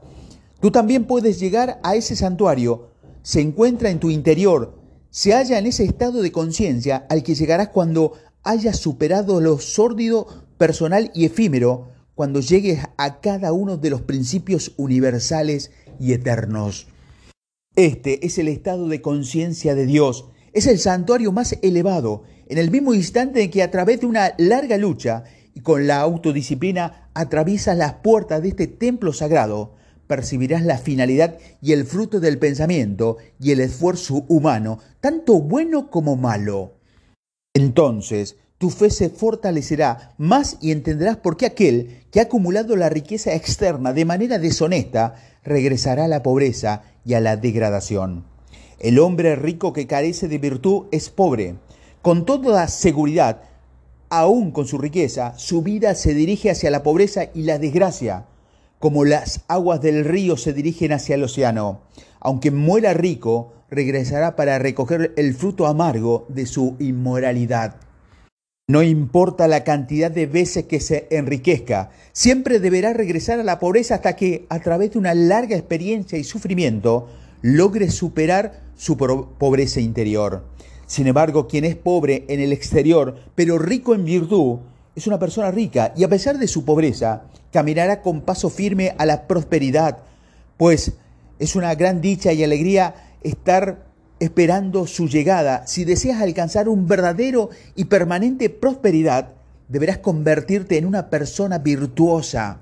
Tú 0.59 0.69
también 0.69 1.05
puedes 1.05 1.39
llegar 1.39 1.79
a 1.81 1.95
ese 1.95 2.15
santuario, 2.15 2.91
se 3.23 3.41
encuentra 3.41 3.89
en 3.89 3.99
tu 3.99 4.11
interior, 4.11 4.77
se 5.09 5.33
halla 5.33 5.57
en 5.57 5.65
ese 5.65 5.83
estado 5.83 6.21
de 6.21 6.31
conciencia 6.31 7.07
al 7.09 7.23
que 7.23 7.33
llegarás 7.33 7.69
cuando 7.69 8.13
hayas 8.43 8.77
superado 8.77 9.41
lo 9.41 9.57
sórdido, 9.57 10.27
personal 10.59 11.09
y 11.15 11.25
efímero, 11.25 11.87
cuando 12.13 12.39
llegues 12.39 12.81
a 12.97 13.19
cada 13.19 13.51
uno 13.51 13.77
de 13.77 13.89
los 13.89 14.03
principios 14.03 14.73
universales 14.77 15.71
y 15.99 16.13
eternos. 16.13 16.85
Este 17.75 18.27
es 18.27 18.37
el 18.37 18.47
estado 18.47 18.87
de 18.89 19.01
conciencia 19.01 19.73
de 19.73 19.87
Dios, 19.87 20.25
es 20.53 20.67
el 20.67 20.77
santuario 20.77 21.31
más 21.31 21.57
elevado, 21.63 22.25
en 22.47 22.59
el 22.59 22.69
mismo 22.69 22.93
instante 22.93 23.41
en 23.41 23.49
que 23.49 23.63
a 23.63 23.71
través 23.71 24.01
de 24.01 24.05
una 24.05 24.35
larga 24.37 24.77
lucha 24.77 25.23
y 25.57 25.61
con 25.61 25.87
la 25.87 26.01
autodisciplina 26.01 27.09
atraviesas 27.15 27.75
las 27.75 27.93
puertas 27.93 28.43
de 28.43 28.49
este 28.49 28.67
templo 28.67 29.11
sagrado, 29.11 29.73
percibirás 30.05 30.61
la 30.61 30.77
finalidad 30.77 31.39
y 31.63 31.71
el 31.71 31.83
fruto 31.85 32.19
del 32.19 32.37
pensamiento 32.37 33.17
y 33.39 33.49
el 33.53 33.61
esfuerzo 33.61 34.23
humano, 34.27 34.77
tanto 35.01 35.41
bueno 35.41 35.89
como 35.89 36.15
malo. 36.15 36.75
Entonces, 37.55 38.35
tu 38.59 38.69
fe 38.69 38.91
se 38.91 39.09
fortalecerá 39.09 40.13
más 40.19 40.57
y 40.61 40.71
entenderás 40.71 41.17
por 41.17 41.37
qué 41.37 41.47
aquel 41.47 42.03
que 42.11 42.19
ha 42.19 42.23
acumulado 42.23 42.75
la 42.75 42.89
riqueza 42.89 43.33
externa 43.33 43.93
de 43.93 44.05
manera 44.05 44.37
deshonesta 44.37 45.15
regresará 45.43 46.05
a 46.05 46.07
la 46.07 46.21
pobreza 46.21 46.83
y 47.03 47.15
a 47.15 47.19
la 47.19 47.35
degradación. 47.35 48.25
El 48.77 48.99
hombre 48.99 49.35
rico 49.35 49.73
que 49.73 49.87
carece 49.87 50.27
de 50.27 50.37
virtud 50.37 50.85
es 50.91 51.09
pobre. 51.09 51.55
Con 52.03 52.27
toda 52.27 52.67
seguridad, 52.67 53.41
aún 54.09 54.51
con 54.51 54.67
su 54.67 54.77
riqueza, 54.77 55.37
su 55.37 55.61
vida 55.61 55.95
se 55.95 56.13
dirige 56.13 56.49
hacia 56.49 56.71
la 56.71 56.83
pobreza 56.83 57.25
y 57.33 57.43
la 57.43 57.59
desgracia, 57.59 58.25
como 58.79 59.05
las 59.05 59.41
aguas 59.47 59.81
del 59.81 60.05
río 60.05 60.37
se 60.37 60.53
dirigen 60.53 60.91
hacia 60.93 61.15
el 61.15 61.23
océano. 61.23 61.81
Aunque 62.19 62.51
muera 62.51 62.93
rico, 62.93 63.53
regresará 63.69 64.35
para 64.35 64.59
recoger 64.59 65.13
el 65.17 65.33
fruto 65.33 65.67
amargo 65.67 66.25
de 66.29 66.45
su 66.45 66.75
inmoralidad. 66.79 67.75
No 68.69 68.83
importa 68.83 69.47
la 69.47 69.63
cantidad 69.63 70.11
de 70.11 70.25
veces 70.25 70.65
que 70.65 70.81
se 70.81 71.07
enriquezca, 71.09 71.89
siempre 72.11 72.59
deberá 72.59 72.91
regresar 72.91 73.39
a 73.39 73.43
la 73.43 73.59
pobreza 73.59 73.95
hasta 73.95 74.17
que, 74.17 74.45
a 74.49 74.59
través 74.59 74.91
de 74.91 74.99
una 74.99 75.13
larga 75.13 75.55
experiencia 75.55 76.17
y 76.17 76.25
sufrimiento, 76.25 77.07
logre 77.41 77.89
superar 77.89 78.61
su 78.75 78.97
pobreza 78.97 79.79
interior. 79.79 80.43
Sin 80.87 81.05
embargo, 81.05 81.47
quien 81.47 81.65
es 81.65 81.75
pobre 81.75 82.25
en 82.29 82.39
el 82.39 82.53
exterior, 82.53 83.15
pero 83.35 83.59
rico 83.59 83.93
en 83.93 84.05
virtud, 84.05 84.59
es 84.95 85.05
una 85.05 85.19
persona 85.19 85.51
rica 85.51 85.93
y 85.95 86.03
a 86.03 86.09
pesar 86.09 86.39
de 86.39 86.47
su 86.47 86.65
pobreza, 86.65 87.25
caminará 87.51 88.01
con 88.01 88.21
paso 88.21 88.49
firme 88.49 88.95
a 88.97 89.05
la 89.05 89.27
prosperidad, 89.27 89.99
pues 90.57 90.93
es 91.37 91.55
una 91.55 91.75
gran 91.75 92.01
dicha 92.01 92.33
y 92.33 92.43
alegría 92.43 92.95
estar 93.21 93.85
esperando 94.19 94.87
su 94.87 95.07
llegada. 95.07 95.67
Si 95.67 95.85
deseas 95.85 96.21
alcanzar 96.21 96.67
un 96.67 96.87
verdadero 96.87 97.49
y 97.75 97.85
permanente 97.85 98.49
prosperidad, 98.49 99.33
deberás 99.67 99.99
convertirte 99.99 100.77
en 100.77 100.85
una 100.85 101.09
persona 101.09 101.59
virtuosa. 101.59 102.61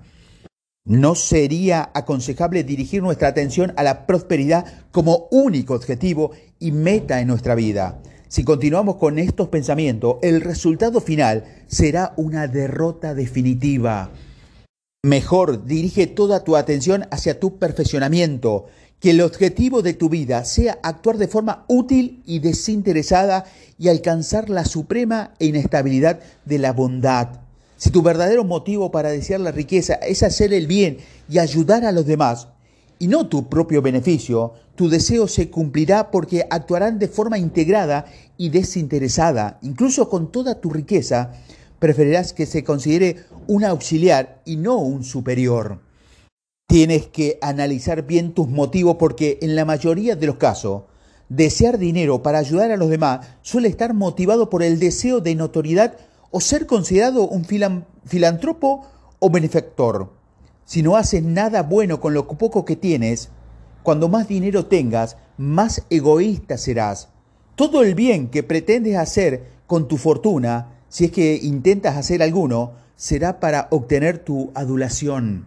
No 0.83 1.15
sería 1.15 1.89
aconsejable 1.93 2.63
dirigir 2.63 3.01
nuestra 3.01 3.29
atención 3.29 3.73
a 3.77 3.83
la 3.83 4.05
prosperidad 4.05 4.65
como 4.91 5.27
único 5.31 5.73
objetivo 5.73 6.31
y 6.59 6.71
meta 6.71 7.21
en 7.21 7.27
nuestra 7.27 7.55
vida. 7.55 8.01
Si 8.35 8.43
continuamos 8.43 8.97
con 8.97 9.17
estos 9.17 9.47
pensamientos, 9.47 10.17
el 10.21 10.41
resultado 10.41 10.99
final 10.99 11.45
será 11.67 12.11
una 12.17 12.49
derrota 12.49 13.13
definitiva. 13.13 14.09
Mejor 15.05 15.63
dirige 15.63 16.05
toda 16.05 16.43
tu 16.43 16.57
atención 16.57 17.07
hacia 17.11 17.39
tu 17.39 17.57
perfeccionamiento 17.59 18.65
que 18.99 19.11
el 19.11 19.21
objetivo 19.21 19.81
de 19.81 19.93
tu 19.93 20.09
vida 20.09 20.43
sea 20.43 20.79
actuar 20.83 21.17
de 21.17 21.29
forma 21.29 21.63
útil 21.69 22.23
y 22.25 22.39
desinteresada 22.39 23.45
y 23.79 23.87
alcanzar 23.87 24.49
la 24.49 24.65
suprema 24.65 25.33
inestabilidad 25.39 26.19
de 26.43 26.59
la 26.59 26.73
bondad. 26.73 27.39
Si 27.77 27.89
tu 27.89 28.01
verdadero 28.01 28.43
motivo 28.43 28.91
para 28.91 29.11
desear 29.11 29.39
la 29.39 29.53
riqueza 29.53 29.93
es 29.93 30.23
hacer 30.23 30.53
el 30.53 30.67
bien 30.67 30.97
y 31.29 31.39
ayudar 31.39 31.85
a 31.85 31.93
los 31.93 32.05
demás, 32.05 32.49
y 32.99 33.07
no 33.07 33.27
tu 33.27 33.49
propio 33.49 33.81
beneficio, 33.81 34.53
tu 34.75 34.89
deseo 34.89 35.27
se 35.27 35.49
cumplirá 35.49 36.11
porque 36.11 36.45
actuarán 36.49 36.99
de 36.99 37.07
forma 37.07 37.37
integrada 37.37 38.05
y 38.37 38.49
desinteresada. 38.49 39.57
Incluso 39.61 40.09
con 40.09 40.31
toda 40.31 40.59
tu 40.59 40.69
riqueza, 40.69 41.31
preferirás 41.79 42.33
que 42.33 42.45
se 42.45 42.63
considere 42.63 43.17
un 43.47 43.63
auxiliar 43.63 44.41
y 44.45 44.57
no 44.57 44.77
un 44.77 45.03
superior. 45.03 45.79
Tienes 46.67 47.07
que 47.07 47.37
analizar 47.41 48.05
bien 48.05 48.33
tus 48.33 48.49
motivos 48.49 48.97
porque 48.97 49.37
en 49.41 49.55
la 49.55 49.65
mayoría 49.65 50.15
de 50.15 50.27
los 50.27 50.37
casos, 50.37 50.83
desear 51.29 51.77
dinero 51.77 52.21
para 52.21 52.39
ayudar 52.39 52.71
a 52.71 52.77
los 52.77 52.89
demás 52.89 53.27
suele 53.41 53.67
estar 53.67 53.93
motivado 53.93 54.49
por 54.49 54.63
el 54.63 54.79
deseo 54.79 55.21
de 55.21 55.35
notoriedad 55.35 55.97
o 56.31 56.41
ser 56.41 56.65
considerado 56.65 57.27
un 57.27 57.45
filántropo 58.05 58.85
o 59.19 59.29
benefactor. 59.29 60.11
Si 60.65 60.81
no 60.81 60.97
haces 60.97 61.23
nada 61.23 61.61
bueno 61.63 62.01
con 62.01 62.13
lo 62.13 62.27
poco 62.27 62.65
que 62.65 62.75
tienes, 62.75 63.29
cuando 63.85 64.09
más 64.09 64.27
dinero 64.27 64.65
tengas, 64.65 65.15
más 65.37 65.83
egoísta 65.91 66.57
serás. 66.57 67.09
Todo 67.55 67.83
el 67.83 67.93
bien 67.93 68.29
que 68.29 68.41
pretendes 68.41 68.97
hacer 68.97 69.43
con 69.67 69.87
tu 69.87 69.97
fortuna, 69.97 70.81
si 70.89 71.05
es 71.05 71.11
que 71.11 71.35
intentas 71.35 71.95
hacer 71.95 72.23
alguno, 72.23 72.71
será 72.95 73.39
para 73.39 73.67
obtener 73.69 74.17
tu 74.17 74.51
adulación. 74.55 75.45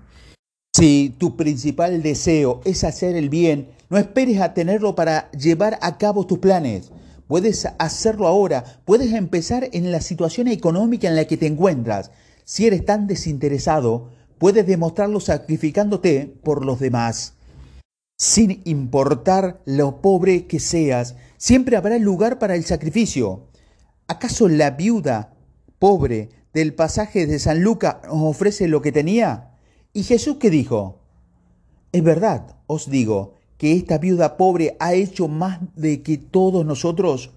Si 0.72 1.12
tu 1.18 1.37
principal 1.37 2.01
deseo 2.01 2.61
es 2.64 2.85
hacer 2.85 3.16
el 3.16 3.29
bien, 3.29 3.70
no 3.90 3.98
esperes 3.98 4.40
a 4.40 4.55
tenerlo 4.55 4.94
para 4.94 5.33
llevar 5.33 5.77
a 5.83 5.98
cabo 5.98 6.24
tus 6.24 6.38
planes. 6.38 6.92
Puedes 7.27 7.66
hacerlo 7.79 8.29
ahora, 8.29 8.62
puedes 8.85 9.12
empezar 9.14 9.68
en 9.72 9.90
la 9.90 10.01
situación 10.01 10.46
económica 10.46 11.09
en 11.09 11.16
la 11.16 11.24
que 11.24 11.38
te 11.38 11.46
encuentras. 11.46 12.12
Si 12.44 12.68
eres 12.68 12.85
tan 12.85 13.09
desinteresado, 13.09 14.11
puedes 14.38 14.64
demostrarlo 14.64 15.18
sacrificándote 15.18 16.33
por 16.44 16.64
los 16.64 16.79
demás. 16.79 17.35
Sin 18.20 18.62
importar 18.64 19.62
lo 19.64 20.02
pobre 20.02 20.48
que 20.48 20.59
seas, 20.59 21.14
siempre 21.37 21.76
habrá 21.76 21.98
lugar 21.98 22.40
para 22.40 22.57
el 22.57 22.64
sacrificio. 22.64 23.46
¿Acaso 24.09 24.48
la 24.48 24.72
viuda 24.72 25.35
pobre 25.78 26.31
del 26.52 26.74
pasaje 26.74 27.28
de 27.28 27.38
San 27.38 27.62
Lucas 27.62 27.98
nos 28.07 28.22
ofrece 28.22 28.66
lo 28.66 28.83
que 28.83 28.90
tenía? 28.90 29.52
¿Y 29.92 30.02
Jesús 30.02 30.38
qué 30.40 30.50
dijo? 30.50 30.98
Es 31.92 32.02
verdad, 32.02 32.57
os 32.66 32.90
digo, 32.90 33.35
que 33.57 33.74
esta 33.74 33.98
viuda 33.98 34.37
pobre 34.37 34.76
ha 34.81 34.94
hecho 34.94 35.28
más 35.28 35.61
de 35.76 36.02
que 36.02 36.18
todos 36.18 36.66
nosotros. 36.66 37.31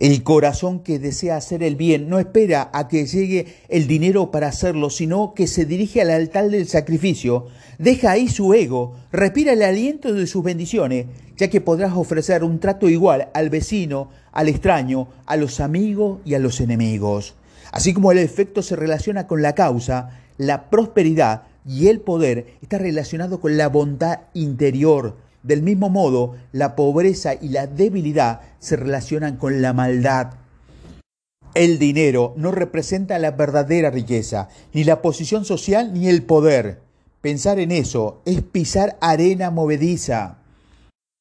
El 0.00 0.22
corazón 0.22 0.80
que 0.80 0.98
desea 0.98 1.36
hacer 1.36 1.62
el 1.62 1.76
bien 1.76 2.08
no 2.08 2.18
espera 2.18 2.70
a 2.72 2.88
que 2.88 3.04
llegue 3.04 3.48
el 3.68 3.86
dinero 3.86 4.30
para 4.30 4.48
hacerlo, 4.48 4.88
sino 4.88 5.34
que 5.34 5.46
se 5.46 5.66
dirige 5.66 6.00
al 6.00 6.08
altar 6.08 6.48
del 6.48 6.66
sacrificio, 6.66 7.48
deja 7.78 8.12
ahí 8.12 8.26
su 8.26 8.54
ego, 8.54 8.94
respira 9.12 9.52
el 9.52 9.60
aliento 9.60 10.14
de 10.14 10.26
sus 10.26 10.42
bendiciones, 10.42 11.04
ya 11.36 11.50
que 11.50 11.60
podrás 11.60 11.92
ofrecer 11.92 12.44
un 12.44 12.60
trato 12.60 12.88
igual 12.88 13.28
al 13.34 13.50
vecino, 13.50 14.08
al 14.32 14.48
extraño, 14.48 15.08
a 15.26 15.36
los 15.36 15.60
amigos 15.60 16.20
y 16.24 16.32
a 16.32 16.38
los 16.38 16.62
enemigos. 16.62 17.34
Así 17.70 17.92
como 17.92 18.10
el 18.10 18.18
efecto 18.18 18.62
se 18.62 18.76
relaciona 18.76 19.26
con 19.26 19.42
la 19.42 19.54
causa, 19.54 20.18
la 20.38 20.70
prosperidad 20.70 21.42
y 21.66 21.88
el 21.88 22.00
poder 22.00 22.54
está 22.62 22.78
relacionado 22.78 23.38
con 23.38 23.58
la 23.58 23.68
bondad 23.68 24.20
interior. 24.32 25.18
Del 25.42 25.62
mismo 25.62 25.88
modo, 25.88 26.36
la 26.52 26.76
pobreza 26.76 27.34
y 27.34 27.48
la 27.48 27.66
debilidad 27.66 28.40
se 28.58 28.76
relacionan 28.76 29.36
con 29.36 29.62
la 29.62 29.72
maldad. 29.72 30.34
El 31.54 31.78
dinero 31.78 32.34
no 32.36 32.52
representa 32.52 33.18
la 33.18 33.32
verdadera 33.32 33.90
riqueza, 33.90 34.48
ni 34.72 34.84
la 34.84 35.02
posición 35.02 35.44
social 35.44 35.92
ni 35.92 36.08
el 36.08 36.22
poder. 36.22 36.80
Pensar 37.20 37.58
en 37.58 37.72
eso 37.72 38.22
es 38.24 38.42
pisar 38.42 38.96
arena 39.00 39.50
movediza. 39.50 40.38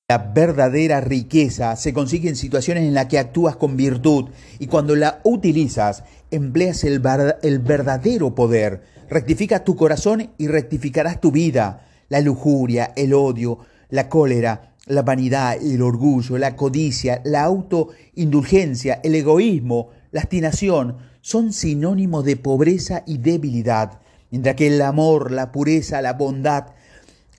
La 0.10 0.17
verdadera 0.17 1.01
riqueza 1.01 1.75
se 1.75 1.93
consigue 1.93 2.29
en 2.29 2.36
situaciones 2.36 2.84
en 2.84 2.93
las 2.93 3.05
que 3.05 3.19
actúas 3.19 3.55
con 3.55 3.77
virtud 3.77 4.29
y 4.58 4.67
cuando 4.67 4.95
la 4.95 5.19
utilizas 5.23 6.03
empleas 6.32 6.84
el, 6.84 6.99
verdadero 6.99 8.34
poder 8.34 8.82
Rectifica 9.10 9.63
tu 9.63 9.75
corazón 9.75 10.29
y 10.38 10.47
rectificarás 10.47 11.19
tu 11.19 11.32
vida. 11.32 11.88
La 12.10 12.21
lujuria, 12.21 12.93
el 12.95 13.15
odio, 13.15 13.58
la 13.89 14.10
cólera, 14.10 14.75
la 14.86 15.02
vanidad, 15.04 15.58
el 15.62 15.82
orgullo, 15.82 16.38
la 16.38 16.56
codicia, 16.56 17.21
la 17.25 17.43
autoindulgencia, 17.43 18.99
el 19.04 19.15
egoísmo, 19.15 19.89
la 20.12 20.21
obstinación 20.21 20.97
son 21.21 21.54
sinónimos 21.54 22.25
de 22.25 22.38
pobreza 22.38 23.04
y 23.06 23.17
debilidad, 23.17 23.99
mientras 24.32 24.56
que 24.56 24.67
el 24.67 24.82
amor, 24.82 25.32
la 25.32 25.52
pureza, 25.52 26.02
la 26.02 26.13
bondad, 26.13 26.67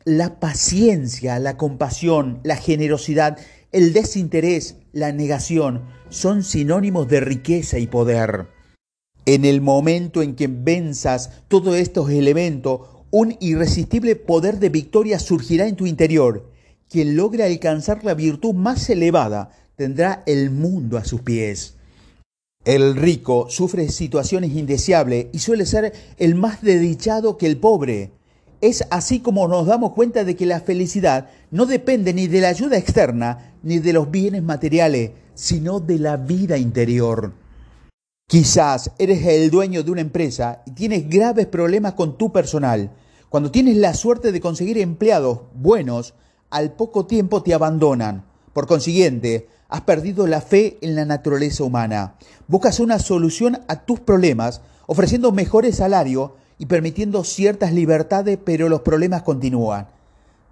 la 0.05 0.39
paciencia, 0.39 1.39
la 1.39 1.57
compasión, 1.57 2.41
la 2.45 2.57
generosidad, 2.57 3.39
el 3.73 3.93
desinterés, 3.93 4.77
la 4.93 5.13
negación, 5.13 5.85
son 6.09 6.43
sinónimos 6.43 7.09
de 7.09 7.21
riqueza 7.21 7.79
y 7.79 7.87
poder. 7.87 8.49
En 9.27 9.45
el 9.45 9.61
momento 9.61 10.23
en 10.23 10.35
que 10.35 10.49
venzas 10.49 11.43
todos 11.49 11.77
estos 11.77 12.11
elementos, 12.11 12.81
un 13.11 13.37
irresistible 13.41 14.17
poder 14.17 14.59
de 14.59 14.69
victoria 14.69 15.19
surgirá 15.19 15.67
en 15.67 15.77
tu 15.77 15.87
interior. 15.87 16.49
Quien 16.89 17.17
logre 17.17 17.45
alcanzar 17.45 18.05
la 18.05 18.15
virtud 18.15 18.55
más 18.55 18.89
elevada 18.91 19.51
tendrá 19.77 20.23
el 20.27 20.51
mundo 20.51 20.99
a 20.99 21.05
sus 21.05 21.21
pies. 21.21 21.75
El 22.65 22.95
rico 22.95 23.47
sufre 23.49 23.89
situaciones 23.89 24.53
indeseables 24.53 25.27
y 25.33 25.39
suele 25.39 25.67
ser 25.67 25.93
el 26.19 26.35
más 26.35 26.63
desdichado 26.63 27.39
que 27.39 27.47
el 27.47 27.57
pobre. 27.57 28.11
Es 28.61 28.85
así 28.91 29.21
como 29.21 29.49
nos 29.49 29.67
damos 29.67 29.93
cuenta 29.93 30.25
de 30.25 30.37
que 30.37 30.45
la 30.45 30.61
felicidad 30.61 31.31
no 31.51 31.65
depende 31.65 32.13
ni 32.13 32.27
de 32.27 32.43
la 32.43 32.49
ayuda 32.49 32.77
externa 32.77 33.55
ni 33.63 33.79
de 33.79 33.95
los 33.95 34.11
bienes 34.11 34.43
materiales, 34.43 35.13
sino 35.35 35.81
de 35.81 35.99
la 35.99 36.19
vida 36.19 36.59
interior. 36.59 37.33
Quizás 38.31 38.93
eres 39.01 39.27
el 39.27 39.51
dueño 39.51 39.83
de 39.83 39.91
una 39.91 40.03
empresa 40.03 40.63
y 40.65 40.71
tienes 40.71 41.09
graves 41.11 41.47
problemas 41.47 41.95
con 41.95 42.17
tu 42.17 42.31
personal. 42.31 42.93
Cuando 43.29 43.51
tienes 43.51 43.77
la 43.77 43.93
suerte 43.93 44.31
de 44.31 44.41
conseguir 44.41 44.79
empleados 44.79 45.41
buenos, 45.53 46.15
al 46.49 46.71
poco 46.75 47.07
tiempo 47.07 47.43
te 47.43 47.55
abandonan. 47.55 48.23
Por 48.53 48.69
consiguiente, 48.69 49.49
has 49.69 49.81
perdido 49.81 50.29
la 50.29 50.41
fe 50.41 50.79
en 50.81 50.95
la 50.95 51.05
naturaleza 51.05 51.65
humana. 51.65 52.15
Buscas 52.47 52.79
una 52.79 53.01
solución 53.01 53.63
a 53.67 53.85
tus 53.85 53.99
problemas 53.99 54.61
ofreciendo 54.87 55.33
mejores 55.33 55.79
salarios 55.79 56.31
y 56.57 56.67
permitiendo 56.67 57.25
ciertas 57.25 57.73
libertades, 57.73 58.39
pero 58.45 58.69
los 58.69 58.83
problemas 58.83 59.25
continúan. 59.25 59.89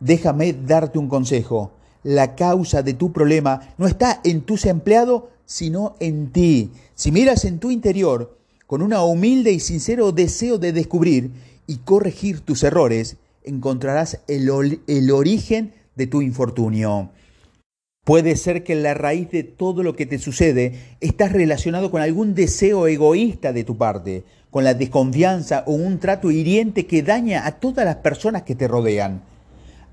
Déjame 0.00 0.52
darte 0.52 0.98
un 0.98 1.06
consejo. 1.06 1.70
La 2.02 2.34
causa 2.34 2.82
de 2.82 2.94
tu 2.94 3.12
problema 3.12 3.60
no 3.78 3.86
está 3.86 4.20
en 4.24 4.40
tus 4.40 4.66
empleados, 4.66 5.22
sino 5.48 5.96
en 5.98 6.30
ti. 6.30 6.70
Si 6.94 7.10
miras 7.10 7.46
en 7.46 7.58
tu 7.58 7.70
interior 7.70 8.38
con 8.66 8.82
una 8.82 9.02
humilde 9.02 9.50
y 9.50 9.60
sincero 9.60 10.12
deseo 10.12 10.58
de 10.58 10.72
descubrir 10.72 11.30
y 11.66 11.78
corregir 11.78 12.40
tus 12.40 12.62
errores, 12.62 13.16
encontrarás 13.44 14.20
el, 14.28 14.82
el 14.86 15.10
origen 15.10 15.72
de 15.96 16.06
tu 16.06 16.20
infortunio. 16.20 17.10
Puede 18.04 18.36
ser 18.36 18.62
que 18.62 18.74
la 18.74 18.92
raíz 18.92 19.30
de 19.30 19.42
todo 19.42 19.82
lo 19.82 19.96
que 19.96 20.04
te 20.04 20.18
sucede 20.18 20.96
está 21.00 21.28
relacionado 21.28 21.90
con 21.90 22.02
algún 22.02 22.34
deseo 22.34 22.86
egoísta 22.86 23.54
de 23.54 23.64
tu 23.64 23.78
parte, 23.78 24.24
con 24.50 24.64
la 24.64 24.74
desconfianza 24.74 25.64
o 25.66 25.72
un 25.72 25.98
trato 25.98 26.30
hiriente 26.30 26.86
que 26.86 27.02
daña 27.02 27.46
a 27.46 27.52
todas 27.52 27.86
las 27.86 27.96
personas 27.96 28.42
que 28.42 28.54
te 28.54 28.68
rodean. 28.68 29.22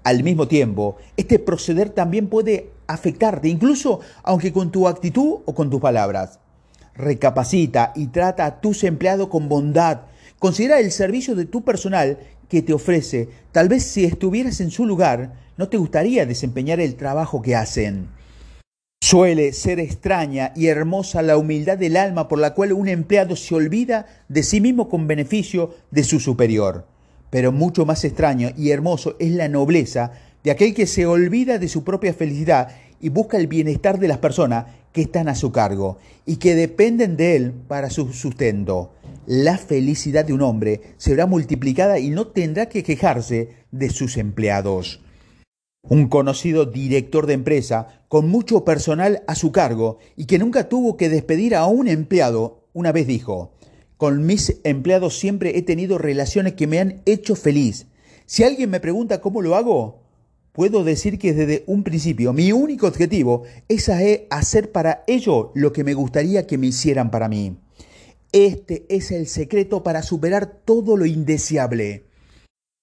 Al 0.06 0.22
mismo 0.22 0.48
tiempo, 0.48 0.98
este 1.18 1.40
proceder 1.40 1.90
también 1.90 2.28
puede 2.28 2.70
afectarte, 2.86 3.50
incluso 3.50 4.02
aunque 4.22 4.54
con 4.54 4.72
tu 4.72 4.88
actitud 4.88 5.40
o 5.46 5.56
con 5.56 5.72
tus 5.72 5.82
palabras. 5.82 6.40
Recapacita 6.94 7.92
y 7.96 8.06
trata 8.08 8.46
a 8.46 8.62
tus 8.62 8.84
empleados 8.84 9.30
con 9.30 9.50
bondad. 9.50 10.02
Considera 10.38 10.80
el 10.80 10.92
servicio 10.92 11.34
de 11.34 11.46
tu 11.46 11.64
personal 11.64 12.20
que 12.48 12.62
te 12.62 12.72
ofrece. 12.72 13.30
Tal 13.52 13.68
vez 13.68 13.82
si 13.82 14.06
estuvieras 14.06 14.62
en 14.62 14.70
su 14.70 14.86
lugar, 14.86 15.34
no 15.58 15.70
te 15.70 15.78
gustaría 15.78 16.28
desempeñar 16.28 16.80
el 16.80 16.98
trabajo 16.98 17.42
que 17.42 17.56
hacen. 17.56 18.08
Suele 19.02 19.54
ser 19.54 19.80
extraña 19.80 20.54
y 20.56 20.68
hermosa 20.68 21.24
la 21.24 21.38
humildad 21.38 21.80
del 21.80 21.98
alma 21.98 22.28
por 22.28 22.38
la 22.38 22.54
cual 22.54 22.74
un 22.74 22.90
empleado 22.90 23.36
se 23.36 23.56
olvida 23.56 24.06
de 24.30 24.44
sí 24.44 24.62
mismo 24.62 24.88
con 24.88 25.08
beneficio 25.08 25.74
de 25.90 26.04
su 26.04 26.20
superior. 26.20 26.86
Pero 27.36 27.52
mucho 27.52 27.86
más 27.86 28.06
extraño 28.06 28.52
y 28.56 28.70
hermoso 28.70 29.18
es 29.20 29.30
la 29.32 29.50
nobleza 29.50 30.14
de 30.46 30.52
aquel 30.52 30.74
que 30.74 30.88
se 30.88 31.06
olvida 31.06 31.60
de 31.60 31.68
su 31.68 31.84
propia 31.84 32.14
felicidad 32.14 32.70
y 33.02 33.10
busca 33.10 33.36
el 33.36 33.48
bienestar 33.48 34.00
de 34.00 34.08
las 34.08 34.20
personas 34.20 34.68
que 34.94 35.02
están 35.02 35.28
a 35.28 35.36
su 35.36 35.52
cargo 35.52 35.98
y 36.26 36.38
que 36.38 36.56
dependen 36.56 37.18
de 37.18 37.36
él 37.36 37.52
para 37.52 37.90
su 37.90 38.14
sustento. 38.14 38.94
La 39.26 39.58
felicidad 39.58 40.24
de 40.24 40.32
un 40.32 40.44
hombre 40.44 40.80
será 40.96 41.26
multiplicada 41.26 42.00
y 42.00 42.10
no 42.10 42.28
tendrá 42.28 42.70
que 42.70 42.84
quejarse 42.84 43.50
de 43.70 43.90
sus 43.90 44.16
empleados. 44.16 45.02
Un 45.90 46.08
conocido 46.08 46.66
director 46.66 47.26
de 47.26 47.34
empresa 47.34 48.06
con 48.08 48.30
mucho 48.30 48.64
personal 48.64 49.24
a 49.28 49.36
su 49.36 49.52
cargo 49.52 49.98
y 50.16 50.24
que 50.24 50.40
nunca 50.40 50.70
tuvo 50.70 50.96
que 50.96 51.10
despedir 51.10 51.54
a 51.56 51.66
un 51.66 51.90
empleado, 51.90 52.64
una 52.72 52.94
vez 52.94 53.08
dijo, 53.08 53.52
con 53.98 54.26
mis 54.26 54.60
empleados 54.64 55.18
siempre 55.18 55.58
he 55.58 55.62
tenido 55.62 55.98
relaciones 55.98 56.54
que 56.54 56.68
me 56.68 56.80
han 56.80 57.02
hecho 57.06 57.36
feliz. 57.36 57.88
Si 58.26 58.44
alguien 58.44 58.70
me 58.70 58.80
pregunta 58.80 59.22
cómo 59.22 59.42
lo 59.42 59.56
hago, 59.56 60.02
puedo 60.52 60.84
decir 60.84 61.20
que 61.20 61.34
desde 61.34 61.64
un 61.68 61.84
principio 61.84 62.34
mi 62.34 62.52
único 62.52 62.88
objetivo 62.88 63.44
es 63.68 63.90
hacer 64.30 64.72
para 64.72 65.04
ellos 65.08 65.48
lo 65.54 65.72
que 65.72 65.84
me 65.84 65.94
gustaría 65.94 66.48
que 66.48 66.58
me 66.58 66.68
hicieran 66.68 67.12
para 67.12 67.30
mí. 67.30 67.58
Este 68.32 68.86
es 68.90 69.12
el 69.12 69.28
secreto 69.28 69.84
para 69.84 70.02
superar 70.02 70.62
todo 70.66 70.98
lo 70.98 71.06
indeseable. 71.06 72.06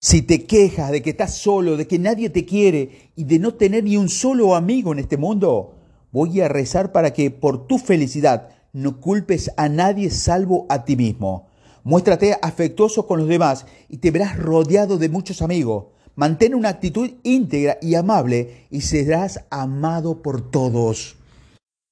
Si 0.00 0.22
te 0.22 0.46
quejas 0.46 0.90
de 0.90 1.02
que 1.02 1.10
estás 1.10 1.36
solo, 1.36 1.76
de 1.76 1.86
que 1.86 1.98
nadie 1.98 2.30
te 2.30 2.44
quiere 2.44 3.10
y 3.16 3.24
de 3.24 3.38
no 3.38 3.54
tener 3.54 3.84
ni 3.84 3.96
un 3.96 4.08
solo 4.08 4.56
amigo 4.56 4.92
en 4.92 4.98
este 4.98 5.16
mundo, 5.16 5.76
voy 6.10 6.40
a 6.40 6.48
rezar 6.48 6.90
para 6.90 7.12
que 7.12 7.30
por 7.30 7.66
tu 7.66 7.78
felicidad 7.78 8.48
no 8.72 9.00
culpes 9.00 9.50
a 9.56 9.68
nadie 9.68 10.10
salvo 10.10 10.66
a 10.68 10.84
ti 10.84 10.96
mismo. 10.96 11.48
Muéstrate 11.84 12.36
afectuoso 12.40 13.06
con 13.06 13.18
los 13.18 13.28
demás 13.28 13.66
y 13.88 13.98
te 13.98 14.10
verás 14.10 14.38
rodeado 14.38 14.96
de 14.98 15.08
muchos 15.08 15.42
amigos. 15.42 15.86
Mantén 16.14 16.54
una 16.54 16.70
actitud 16.70 17.10
íntegra 17.22 17.78
y 17.82 17.94
amable 17.96 18.66
y 18.70 18.82
serás 18.82 19.44
amado 19.50 20.22
por 20.22 20.50
todos. 20.50 21.16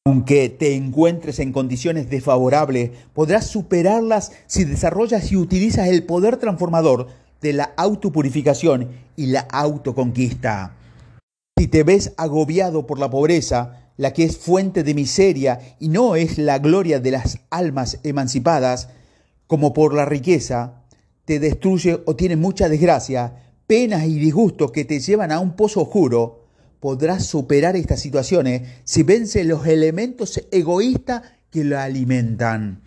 Aunque 0.06 0.48
te 0.48 0.74
encuentres 0.74 1.38
en 1.40 1.52
condiciones 1.52 2.08
desfavorables, 2.08 2.92
podrás 3.12 3.46
superarlas 3.46 4.32
si 4.46 4.64
desarrollas 4.64 5.30
y 5.32 5.36
utilizas 5.36 5.88
el 5.88 6.04
poder 6.04 6.38
transformador 6.38 7.08
de 7.42 7.52
la 7.52 7.74
autopurificación 7.76 8.90
y 9.16 9.26
la 9.26 9.40
autoconquista. 9.40 10.76
Si 11.58 11.68
te 11.68 11.82
ves 11.82 12.14
agobiado 12.16 12.86
por 12.86 12.98
la 12.98 13.10
pobreza, 13.10 13.89
la 14.00 14.14
que 14.14 14.24
es 14.24 14.38
fuente 14.38 14.82
de 14.82 14.94
miseria 14.94 15.76
y 15.78 15.90
no 15.90 16.16
es 16.16 16.38
la 16.38 16.58
gloria 16.58 17.00
de 17.00 17.10
las 17.10 17.40
almas 17.50 17.98
emancipadas, 18.02 18.88
como 19.46 19.74
por 19.74 19.92
la 19.92 20.06
riqueza, 20.06 20.84
te 21.26 21.38
destruye 21.38 22.00
o 22.06 22.16
tiene 22.16 22.36
mucha 22.36 22.70
desgracia, 22.70 23.34
penas 23.66 24.06
y 24.06 24.18
disgustos 24.18 24.72
que 24.72 24.86
te 24.86 25.00
llevan 25.00 25.32
a 25.32 25.38
un 25.38 25.54
pozo 25.54 25.82
oscuro, 25.82 26.46
podrás 26.80 27.26
superar 27.26 27.76
estas 27.76 28.00
situaciones 28.00 28.62
si 28.84 29.02
vence 29.02 29.44
los 29.44 29.66
elementos 29.66 30.40
egoístas 30.50 31.20
que 31.50 31.64
la 31.64 31.84
alimentan. 31.84 32.80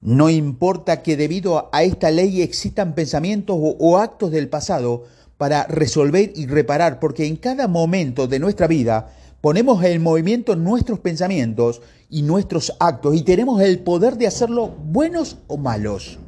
No 0.00 0.28
importa 0.28 1.04
que 1.04 1.16
debido 1.16 1.70
a 1.72 1.84
esta 1.84 2.10
ley 2.10 2.42
existan 2.42 2.96
pensamientos 2.96 3.56
o, 3.60 3.98
actos 3.98 4.32
del 4.32 4.48
pasado 4.48 5.04
para 5.36 5.68
resolver 5.68 6.32
y 6.34 6.48
reparar, 6.48 6.98
porque 6.98 7.26
en 7.26 7.36
cada 7.36 7.68
momento 7.68 8.26
de 8.26 8.40
nuestra 8.40 8.66
vida 8.66 9.14
ponemos 9.42 9.82
en 9.84 10.02
movimiento 10.02 10.54
nuestros 10.54 11.00
pensamientos 11.00 11.82
y 12.08 12.22
nuestros 12.22 12.74
actos 12.78 13.16
y 13.16 13.22
tenemos 13.22 13.60
el 13.60 13.80
poder 13.80 14.16
de 14.16 14.28
hacerlo 14.28 14.68
buenos 14.68 15.38
o 15.48 15.58
malos. 15.58 16.20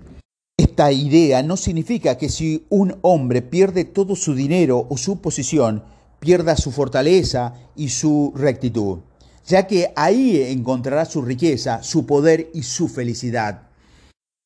Esta 0.59 0.91
idea 0.91 1.43
no 1.45 1.57
significa 1.57 2.19
que 2.19 2.29
si 2.29 2.67
un 2.71 2.97
hombre 3.03 3.41
pierde 3.41 3.85
todo 3.85 4.17
su 4.17 4.35
dinero 4.35 4.87
o 4.91 4.97
su 4.97 5.21
posición, 5.21 5.85
pierda 6.19 6.57
su 6.57 6.73
fortaleza 6.73 7.55
y 7.77 7.89
su 7.91 8.33
rectitud, 8.35 8.99
ya 9.47 9.69
que 9.69 9.93
ahí 9.95 10.43
encontrará 10.43 11.05
su 11.05 11.23
riqueza, 11.23 11.85
su 11.85 12.07
poder 12.07 12.51
y 12.53 12.65
su 12.65 12.89
felicidad. 12.89 13.69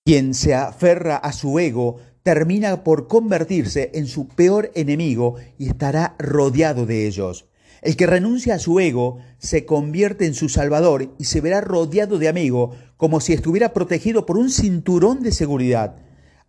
Quien 0.04 0.35
se 0.35 0.54
aferra 0.54 1.16
a 1.16 1.33
su 1.33 1.59
ego 1.59 1.96
termina 2.22 2.85
por 2.85 3.09
convertirse 3.09 3.90
en 3.94 4.07
su 4.07 4.28
peor 4.28 4.70
enemigo 4.74 5.37
y 5.57 5.68
estará 5.68 6.16
rodeado 6.18 6.85
de 6.85 7.07
ellos. 7.07 7.47
El 7.82 7.96
que 7.96 8.06
renuncia 8.06 8.54
a 8.54 8.58
su 8.58 8.80
ego 8.80 9.18
se 9.38 9.64
convierte 9.64 10.26
en 10.26 10.34
su 10.34 10.48
salvador 10.48 11.14
y 11.18 11.24
se 11.24 11.40
verá 11.40 11.60
rodeado 11.60 12.18
de 12.18 12.28
amigos 12.28 12.76
como 12.96 13.20
si 13.20 13.32
estuviera 13.32 13.72
protegido 13.72 14.26
por 14.26 14.36
un 14.36 14.50
cinturón 14.50 15.22
de 15.22 15.32
seguridad. 15.32 15.96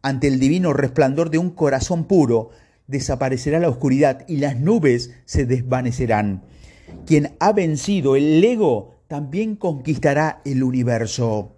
Ante 0.02 0.28
el 0.28 0.40
divino 0.40 0.74
resplandor 0.74 1.30
de 1.30 1.38
un 1.38 1.52
corazón 1.52 2.06
puro, 2.06 2.50
desaparecerá 2.88 3.60
la 3.60 3.70
oscuridad 3.70 4.26
y 4.28 4.38
las 4.38 4.60
nubes 4.60 5.12
se 5.26 5.46
desvanecerán. 5.46 6.44
Quien 7.06 7.36
ha 7.40 7.54
vencido 7.54 8.16
el 8.16 8.44
ego 8.44 8.96
también 9.08 9.56
conquistará 9.56 10.42
el 10.46 10.64
universo. 10.64 11.56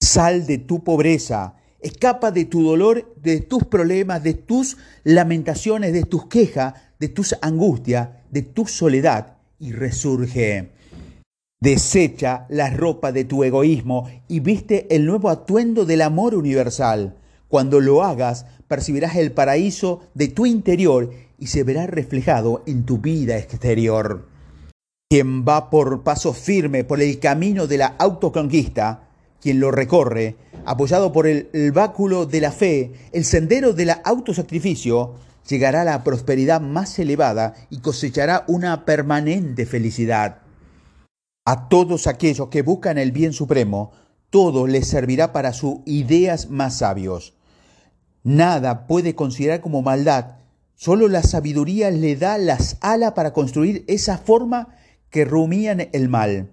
Sal 0.00 0.46
de 0.46 0.58
tu 0.58 0.84
pobreza, 0.84 1.56
escapa 1.80 2.30
de 2.30 2.44
tu 2.44 2.62
dolor, 2.62 3.14
de 3.16 3.40
tus 3.40 3.64
problemas, 3.64 4.22
de 4.22 4.34
tus 4.34 4.78
lamentaciones, 5.04 5.92
de 5.92 6.04
tus 6.04 6.26
quejas, 6.26 6.74
de 6.98 7.08
tus 7.08 7.36
angustias, 7.40 8.10
de 8.30 8.42
tu 8.42 8.66
soledad 8.66 9.36
y 9.58 9.72
resurge. 9.72 10.70
Desecha 11.60 12.46
la 12.48 12.70
ropa 12.70 13.10
de 13.10 13.24
tu 13.24 13.42
egoísmo 13.42 14.08
y 14.28 14.40
viste 14.40 14.94
el 14.94 15.06
nuevo 15.06 15.28
atuendo 15.28 15.84
del 15.84 16.02
amor 16.02 16.34
universal. 16.34 17.16
Cuando 17.48 17.80
lo 17.80 18.04
hagas, 18.04 18.46
percibirás 18.68 19.16
el 19.16 19.32
paraíso 19.32 20.00
de 20.14 20.28
tu 20.28 20.46
interior 20.46 21.10
y 21.38 21.48
se 21.48 21.64
verá 21.64 21.86
reflejado 21.86 22.62
en 22.66 22.84
tu 22.84 22.98
vida 22.98 23.38
exterior. 23.38 24.28
Quien 25.10 25.44
va 25.44 25.70
por 25.70 26.02
paso 26.02 26.32
firme 26.32 26.84
por 26.84 27.00
el 27.00 27.18
camino 27.18 27.66
de 27.66 27.78
la 27.78 27.86
autoconquista, 27.98 29.08
quien 29.40 29.58
lo 29.58 29.70
recorre, 29.70 30.36
apoyado 30.66 31.12
por 31.12 31.26
el, 31.26 31.72
báculo 31.72 32.26
de 32.26 32.40
la 32.40 32.52
fe, 32.52 32.92
el 33.12 33.24
sendero 33.24 33.72
del 33.72 33.92
autosacrificio, 34.04 35.14
llegará 35.48 35.82
a 35.82 35.84
la 35.84 36.04
prosperidad 36.04 36.60
más 36.60 36.98
elevada 36.98 37.54
y 37.70 37.78
cosechará 37.78 38.44
una 38.48 38.84
permanente 38.84 39.66
felicidad. 39.66 40.42
A 41.44 41.68
todos 41.68 42.06
aquellos 42.06 42.48
que 42.48 42.62
buscan 42.62 42.98
el 42.98 43.12
bien 43.12 43.32
supremo, 43.32 43.92
todo 44.30 44.66
les 44.66 44.86
servirá 44.86 45.32
para 45.32 45.52
sus 45.52 45.78
ideas 45.86 46.50
más 46.50 46.78
sabios. 46.78 47.34
Nada 48.22 48.86
puede 48.86 49.14
considerar 49.14 49.62
como 49.62 49.80
maldad, 49.80 50.36
solo 50.74 51.08
la 51.08 51.22
sabiduría 51.22 51.90
le 51.90 52.16
da 52.16 52.36
las 52.36 52.76
alas 52.80 53.12
para 53.12 53.32
construir 53.32 53.84
esa 53.88 54.18
forma 54.18 54.76
que 55.08 55.24
rumían 55.24 55.88
el 55.92 56.08
mal. 56.08 56.52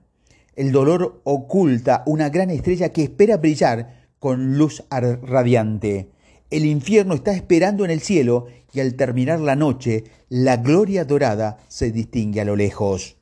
El 0.55 0.71
dolor 0.71 1.19
oculta 1.25 2.03
una 2.05 2.29
gran 2.29 2.49
estrella 2.49 2.89
que 2.89 3.03
espera 3.03 3.35
brillar 3.35 4.07
con 4.19 4.57
luz 4.57 4.85
radiante. 4.89 6.09
El 6.49 6.65
infierno 6.65 7.15
está 7.15 7.33
esperando 7.33 7.83
en 7.83 7.91
el 7.91 7.99
cielo 7.99 8.45
y 8.75 8.81
al 8.81 8.95
terminar 8.95 9.39
la 9.39 9.55
noche, 9.55 10.03
la 10.29 10.57
gloria 10.57 11.05
dorada 11.05 11.57
se 11.67 11.91
distingue 11.91 12.41
a 12.41 12.45
lo 12.45 12.55
lejos. 12.55 13.17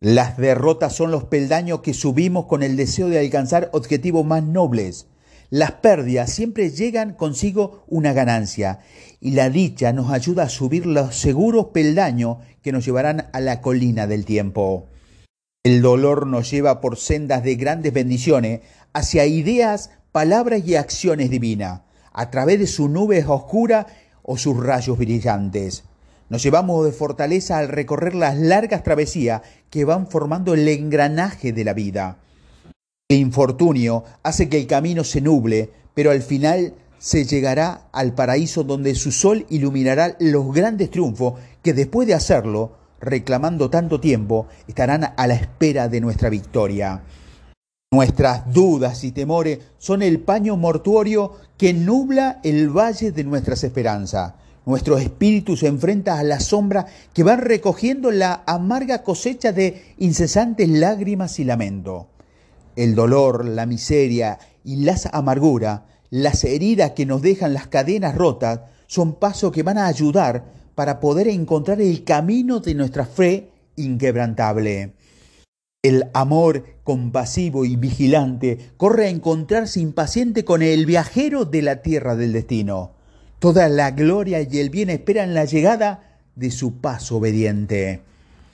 Las 0.00 0.36
derrotas 0.36 0.94
son 0.94 1.10
los 1.10 1.24
peldaños 1.24 1.80
que 1.80 1.94
subimos 1.94 2.46
con 2.46 2.62
el 2.62 2.76
deseo 2.76 3.08
de 3.08 3.18
alcanzar 3.18 3.68
objetivos 3.72 4.24
más 4.24 4.44
nobles. 4.44 5.08
Las 5.50 5.72
pérdidas 5.72 6.30
siempre 6.30 6.70
llegan 6.70 7.14
consigo 7.14 7.84
una 7.88 8.12
ganancia 8.12 8.80
y 9.20 9.32
la 9.32 9.50
dicha 9.50 9.92
nos 9.92 10.12
ayuda 10.12 10.44
a 10.44 10.48
subir 10.48 10.86
los 10.86 11.16
seguros 11.16 11.68
peldaños 11.72 12.36
que 12.62 12.70
nos 12.70 12.84
llevarán 12.84 13.28
a 13.32 13.40
la 13.40 13.60
colina 13.60 14.06
del 14.06 14.24
tiempo. 14.24 14.86
El 15.64 15.82
dolor 15.82 16.26
nos 16.26 16.50
lleva 16.50 16.80
por 16.80 16.96
sendas 16.96 17.42
de 17.42 17.56
grandes 17.56 17.92
bendiciones 17.92 18.60
hacia 18.92 19.26
ideas, 19.26 19.90
palabras 20.12 20.62
y 20.66 20.76
acciones 20.76 21.30
divinas, 21.30 21.80
a 22.12 22.30
través 22.30 22.58
de 22.58 22.66
sus 22.66 22.88
nubes 22.88 23.26
oscuras 23.26 23.86
o 24.30 24.36
sus 24.36 24.62
rayos 24.62 24.98
brillantes. 24.98 25.84
Nos 26.28 26.42
llevamos 26.42 26.84
de 26.84 26.92
fortaleza 26.92 27.56
al 27.56 27.68
recorrer 27.68 28.14
las 28.14 28.36
largas 28.36 28.82
travesías 28.82 29.40
que 29.70 29.86
van 29.86 30.06
formando 30.06 30.52
el 30.52 30.68
engranaje 30.68 31.54
de 31.54 31.64
la 31.64 31.72
vida. 31.72 32.18
El 33.08 33.20
infortunio 33.20 34.04
hace 34.22 34.50
que 34.50 34.58
el 34.58 34.66
camino 34.66 35.02
se 35.02 35.22
nuble, 35.22 35.70
pero 35.94 36.10
al 36.10 36.20
final 36.20 36.74
se 36.98 37.24
llegará 37.24 37.88
al 37.90 38.14
paraíso 38.14 38.64
donde 38.64 38.94
su 38.94 39.12
sol 39.12 39.46
iluminará 39.48 40.14
los 40.20 40.52
grandes 40.52 40.90
triunfos 40.90 41.40
que 41.62 41.72
después 41.72 42.06
de 42.06 42.12
hacerlo, 42.12 42.72
reclamando 43.00 43.70
tanto 43.70 43.98
tiempo, 43.98 44.46
estarán 44.66 45.14
a 45.16 45.26
la 45.26 45.34
espera 45.34 45.88
de 45.88 46.02
nuestra 46.02 46.28
victoria. 46.28 47.02
Nuestras 47.90 48.52
dudas 48.52 49.02
y 49.04 49.12
temores 49.12 49.60
son 49.78 50.02
el 50.02 50.20
paño 50.20 50.58
mortuorio 50.58 51.36
que 51.58 51.74
nubla 51.74 52.38
el 52.44 52.70
valle 52.70 53.10
de 53.10 53.24
nuestras 53.24 53.64
esperanzas. 53.64 54.34
Nuestro 54.64 54.96
espíritu 54.96 55.56
se 55.56 55.66
enfrenta 55.66 56.18
a 56.18 56.22
la 56.22 56.40
sombra 56.40 56.86
que 57.12 57.24
va 57.24 57.36
recogiendo 57.36 58.10
la 58.10 58.44
amarga 58.46 59.02
cosecha 59.02 59.50
de 59.50 59.94
incesantes 59.98 60.68
lágrimas 60.68 61.38
y 61.40 61.44
lamento. 61.44 62.08
El 62.76 62.94
dolor, 62.94 63.44
la 63.44 63.66
miseria 63.66 64.38
y 64.62 64.76
las 64.76 65.06
amarguras, 65.12 65.80
las 66.10 66.44
heridas 66.44 66.92
que 66.92 67.06
nos 67.06 67.22
dejan 67.22 67.54
las 67.54 67.66
cadenas 67.66 68.14
rotas, 68.14 68.60
son 68.86 69.14
pasos 69.14 69.50
que 69.52 69.64
van 69.64 69.78
a 69.78 69.86
ayudar 69.86 70.44
para 70.74 71.00
poder 71.00 71.26
encontrar 71.26 71.80
el 71.80 72.04
camino 72.04 72.60
de 72.60 72.74
nuestra 72.74 73.04
fe 73.04 73.50
inquebrantable. 73.74 74.92
El 75.84 76.10
amor 76.12 76.64
compasivo 76.82 77.64
y 77.64 77.76
vigilante 77.76 78.72
corre 78.76 79.06
a 79.06 79.10
encontrarse 79.10 79.78
impaciente 79.78 80.44
con 80.44 80.60
el 80.60 80.86
viajero 80.86 81.44
de 81.44 81.62
la 81.62 81.82
tierra 81.82 82.16
del 82.16 82.32
destino. 82.32 82.94
Toda 83.38 83.68
la 83.68 83.92
gloria 83.92 84.42
y 84.42 84.58
el 84.58 84.70
bien 84.70 84.90
esperan 84.90 85.34
la 85.34 85.44
llegada 85.44 86.18
de 86.34 86.50
su 86.50 86.80
paso 86.80 87.18
obediente. 87.18 88.02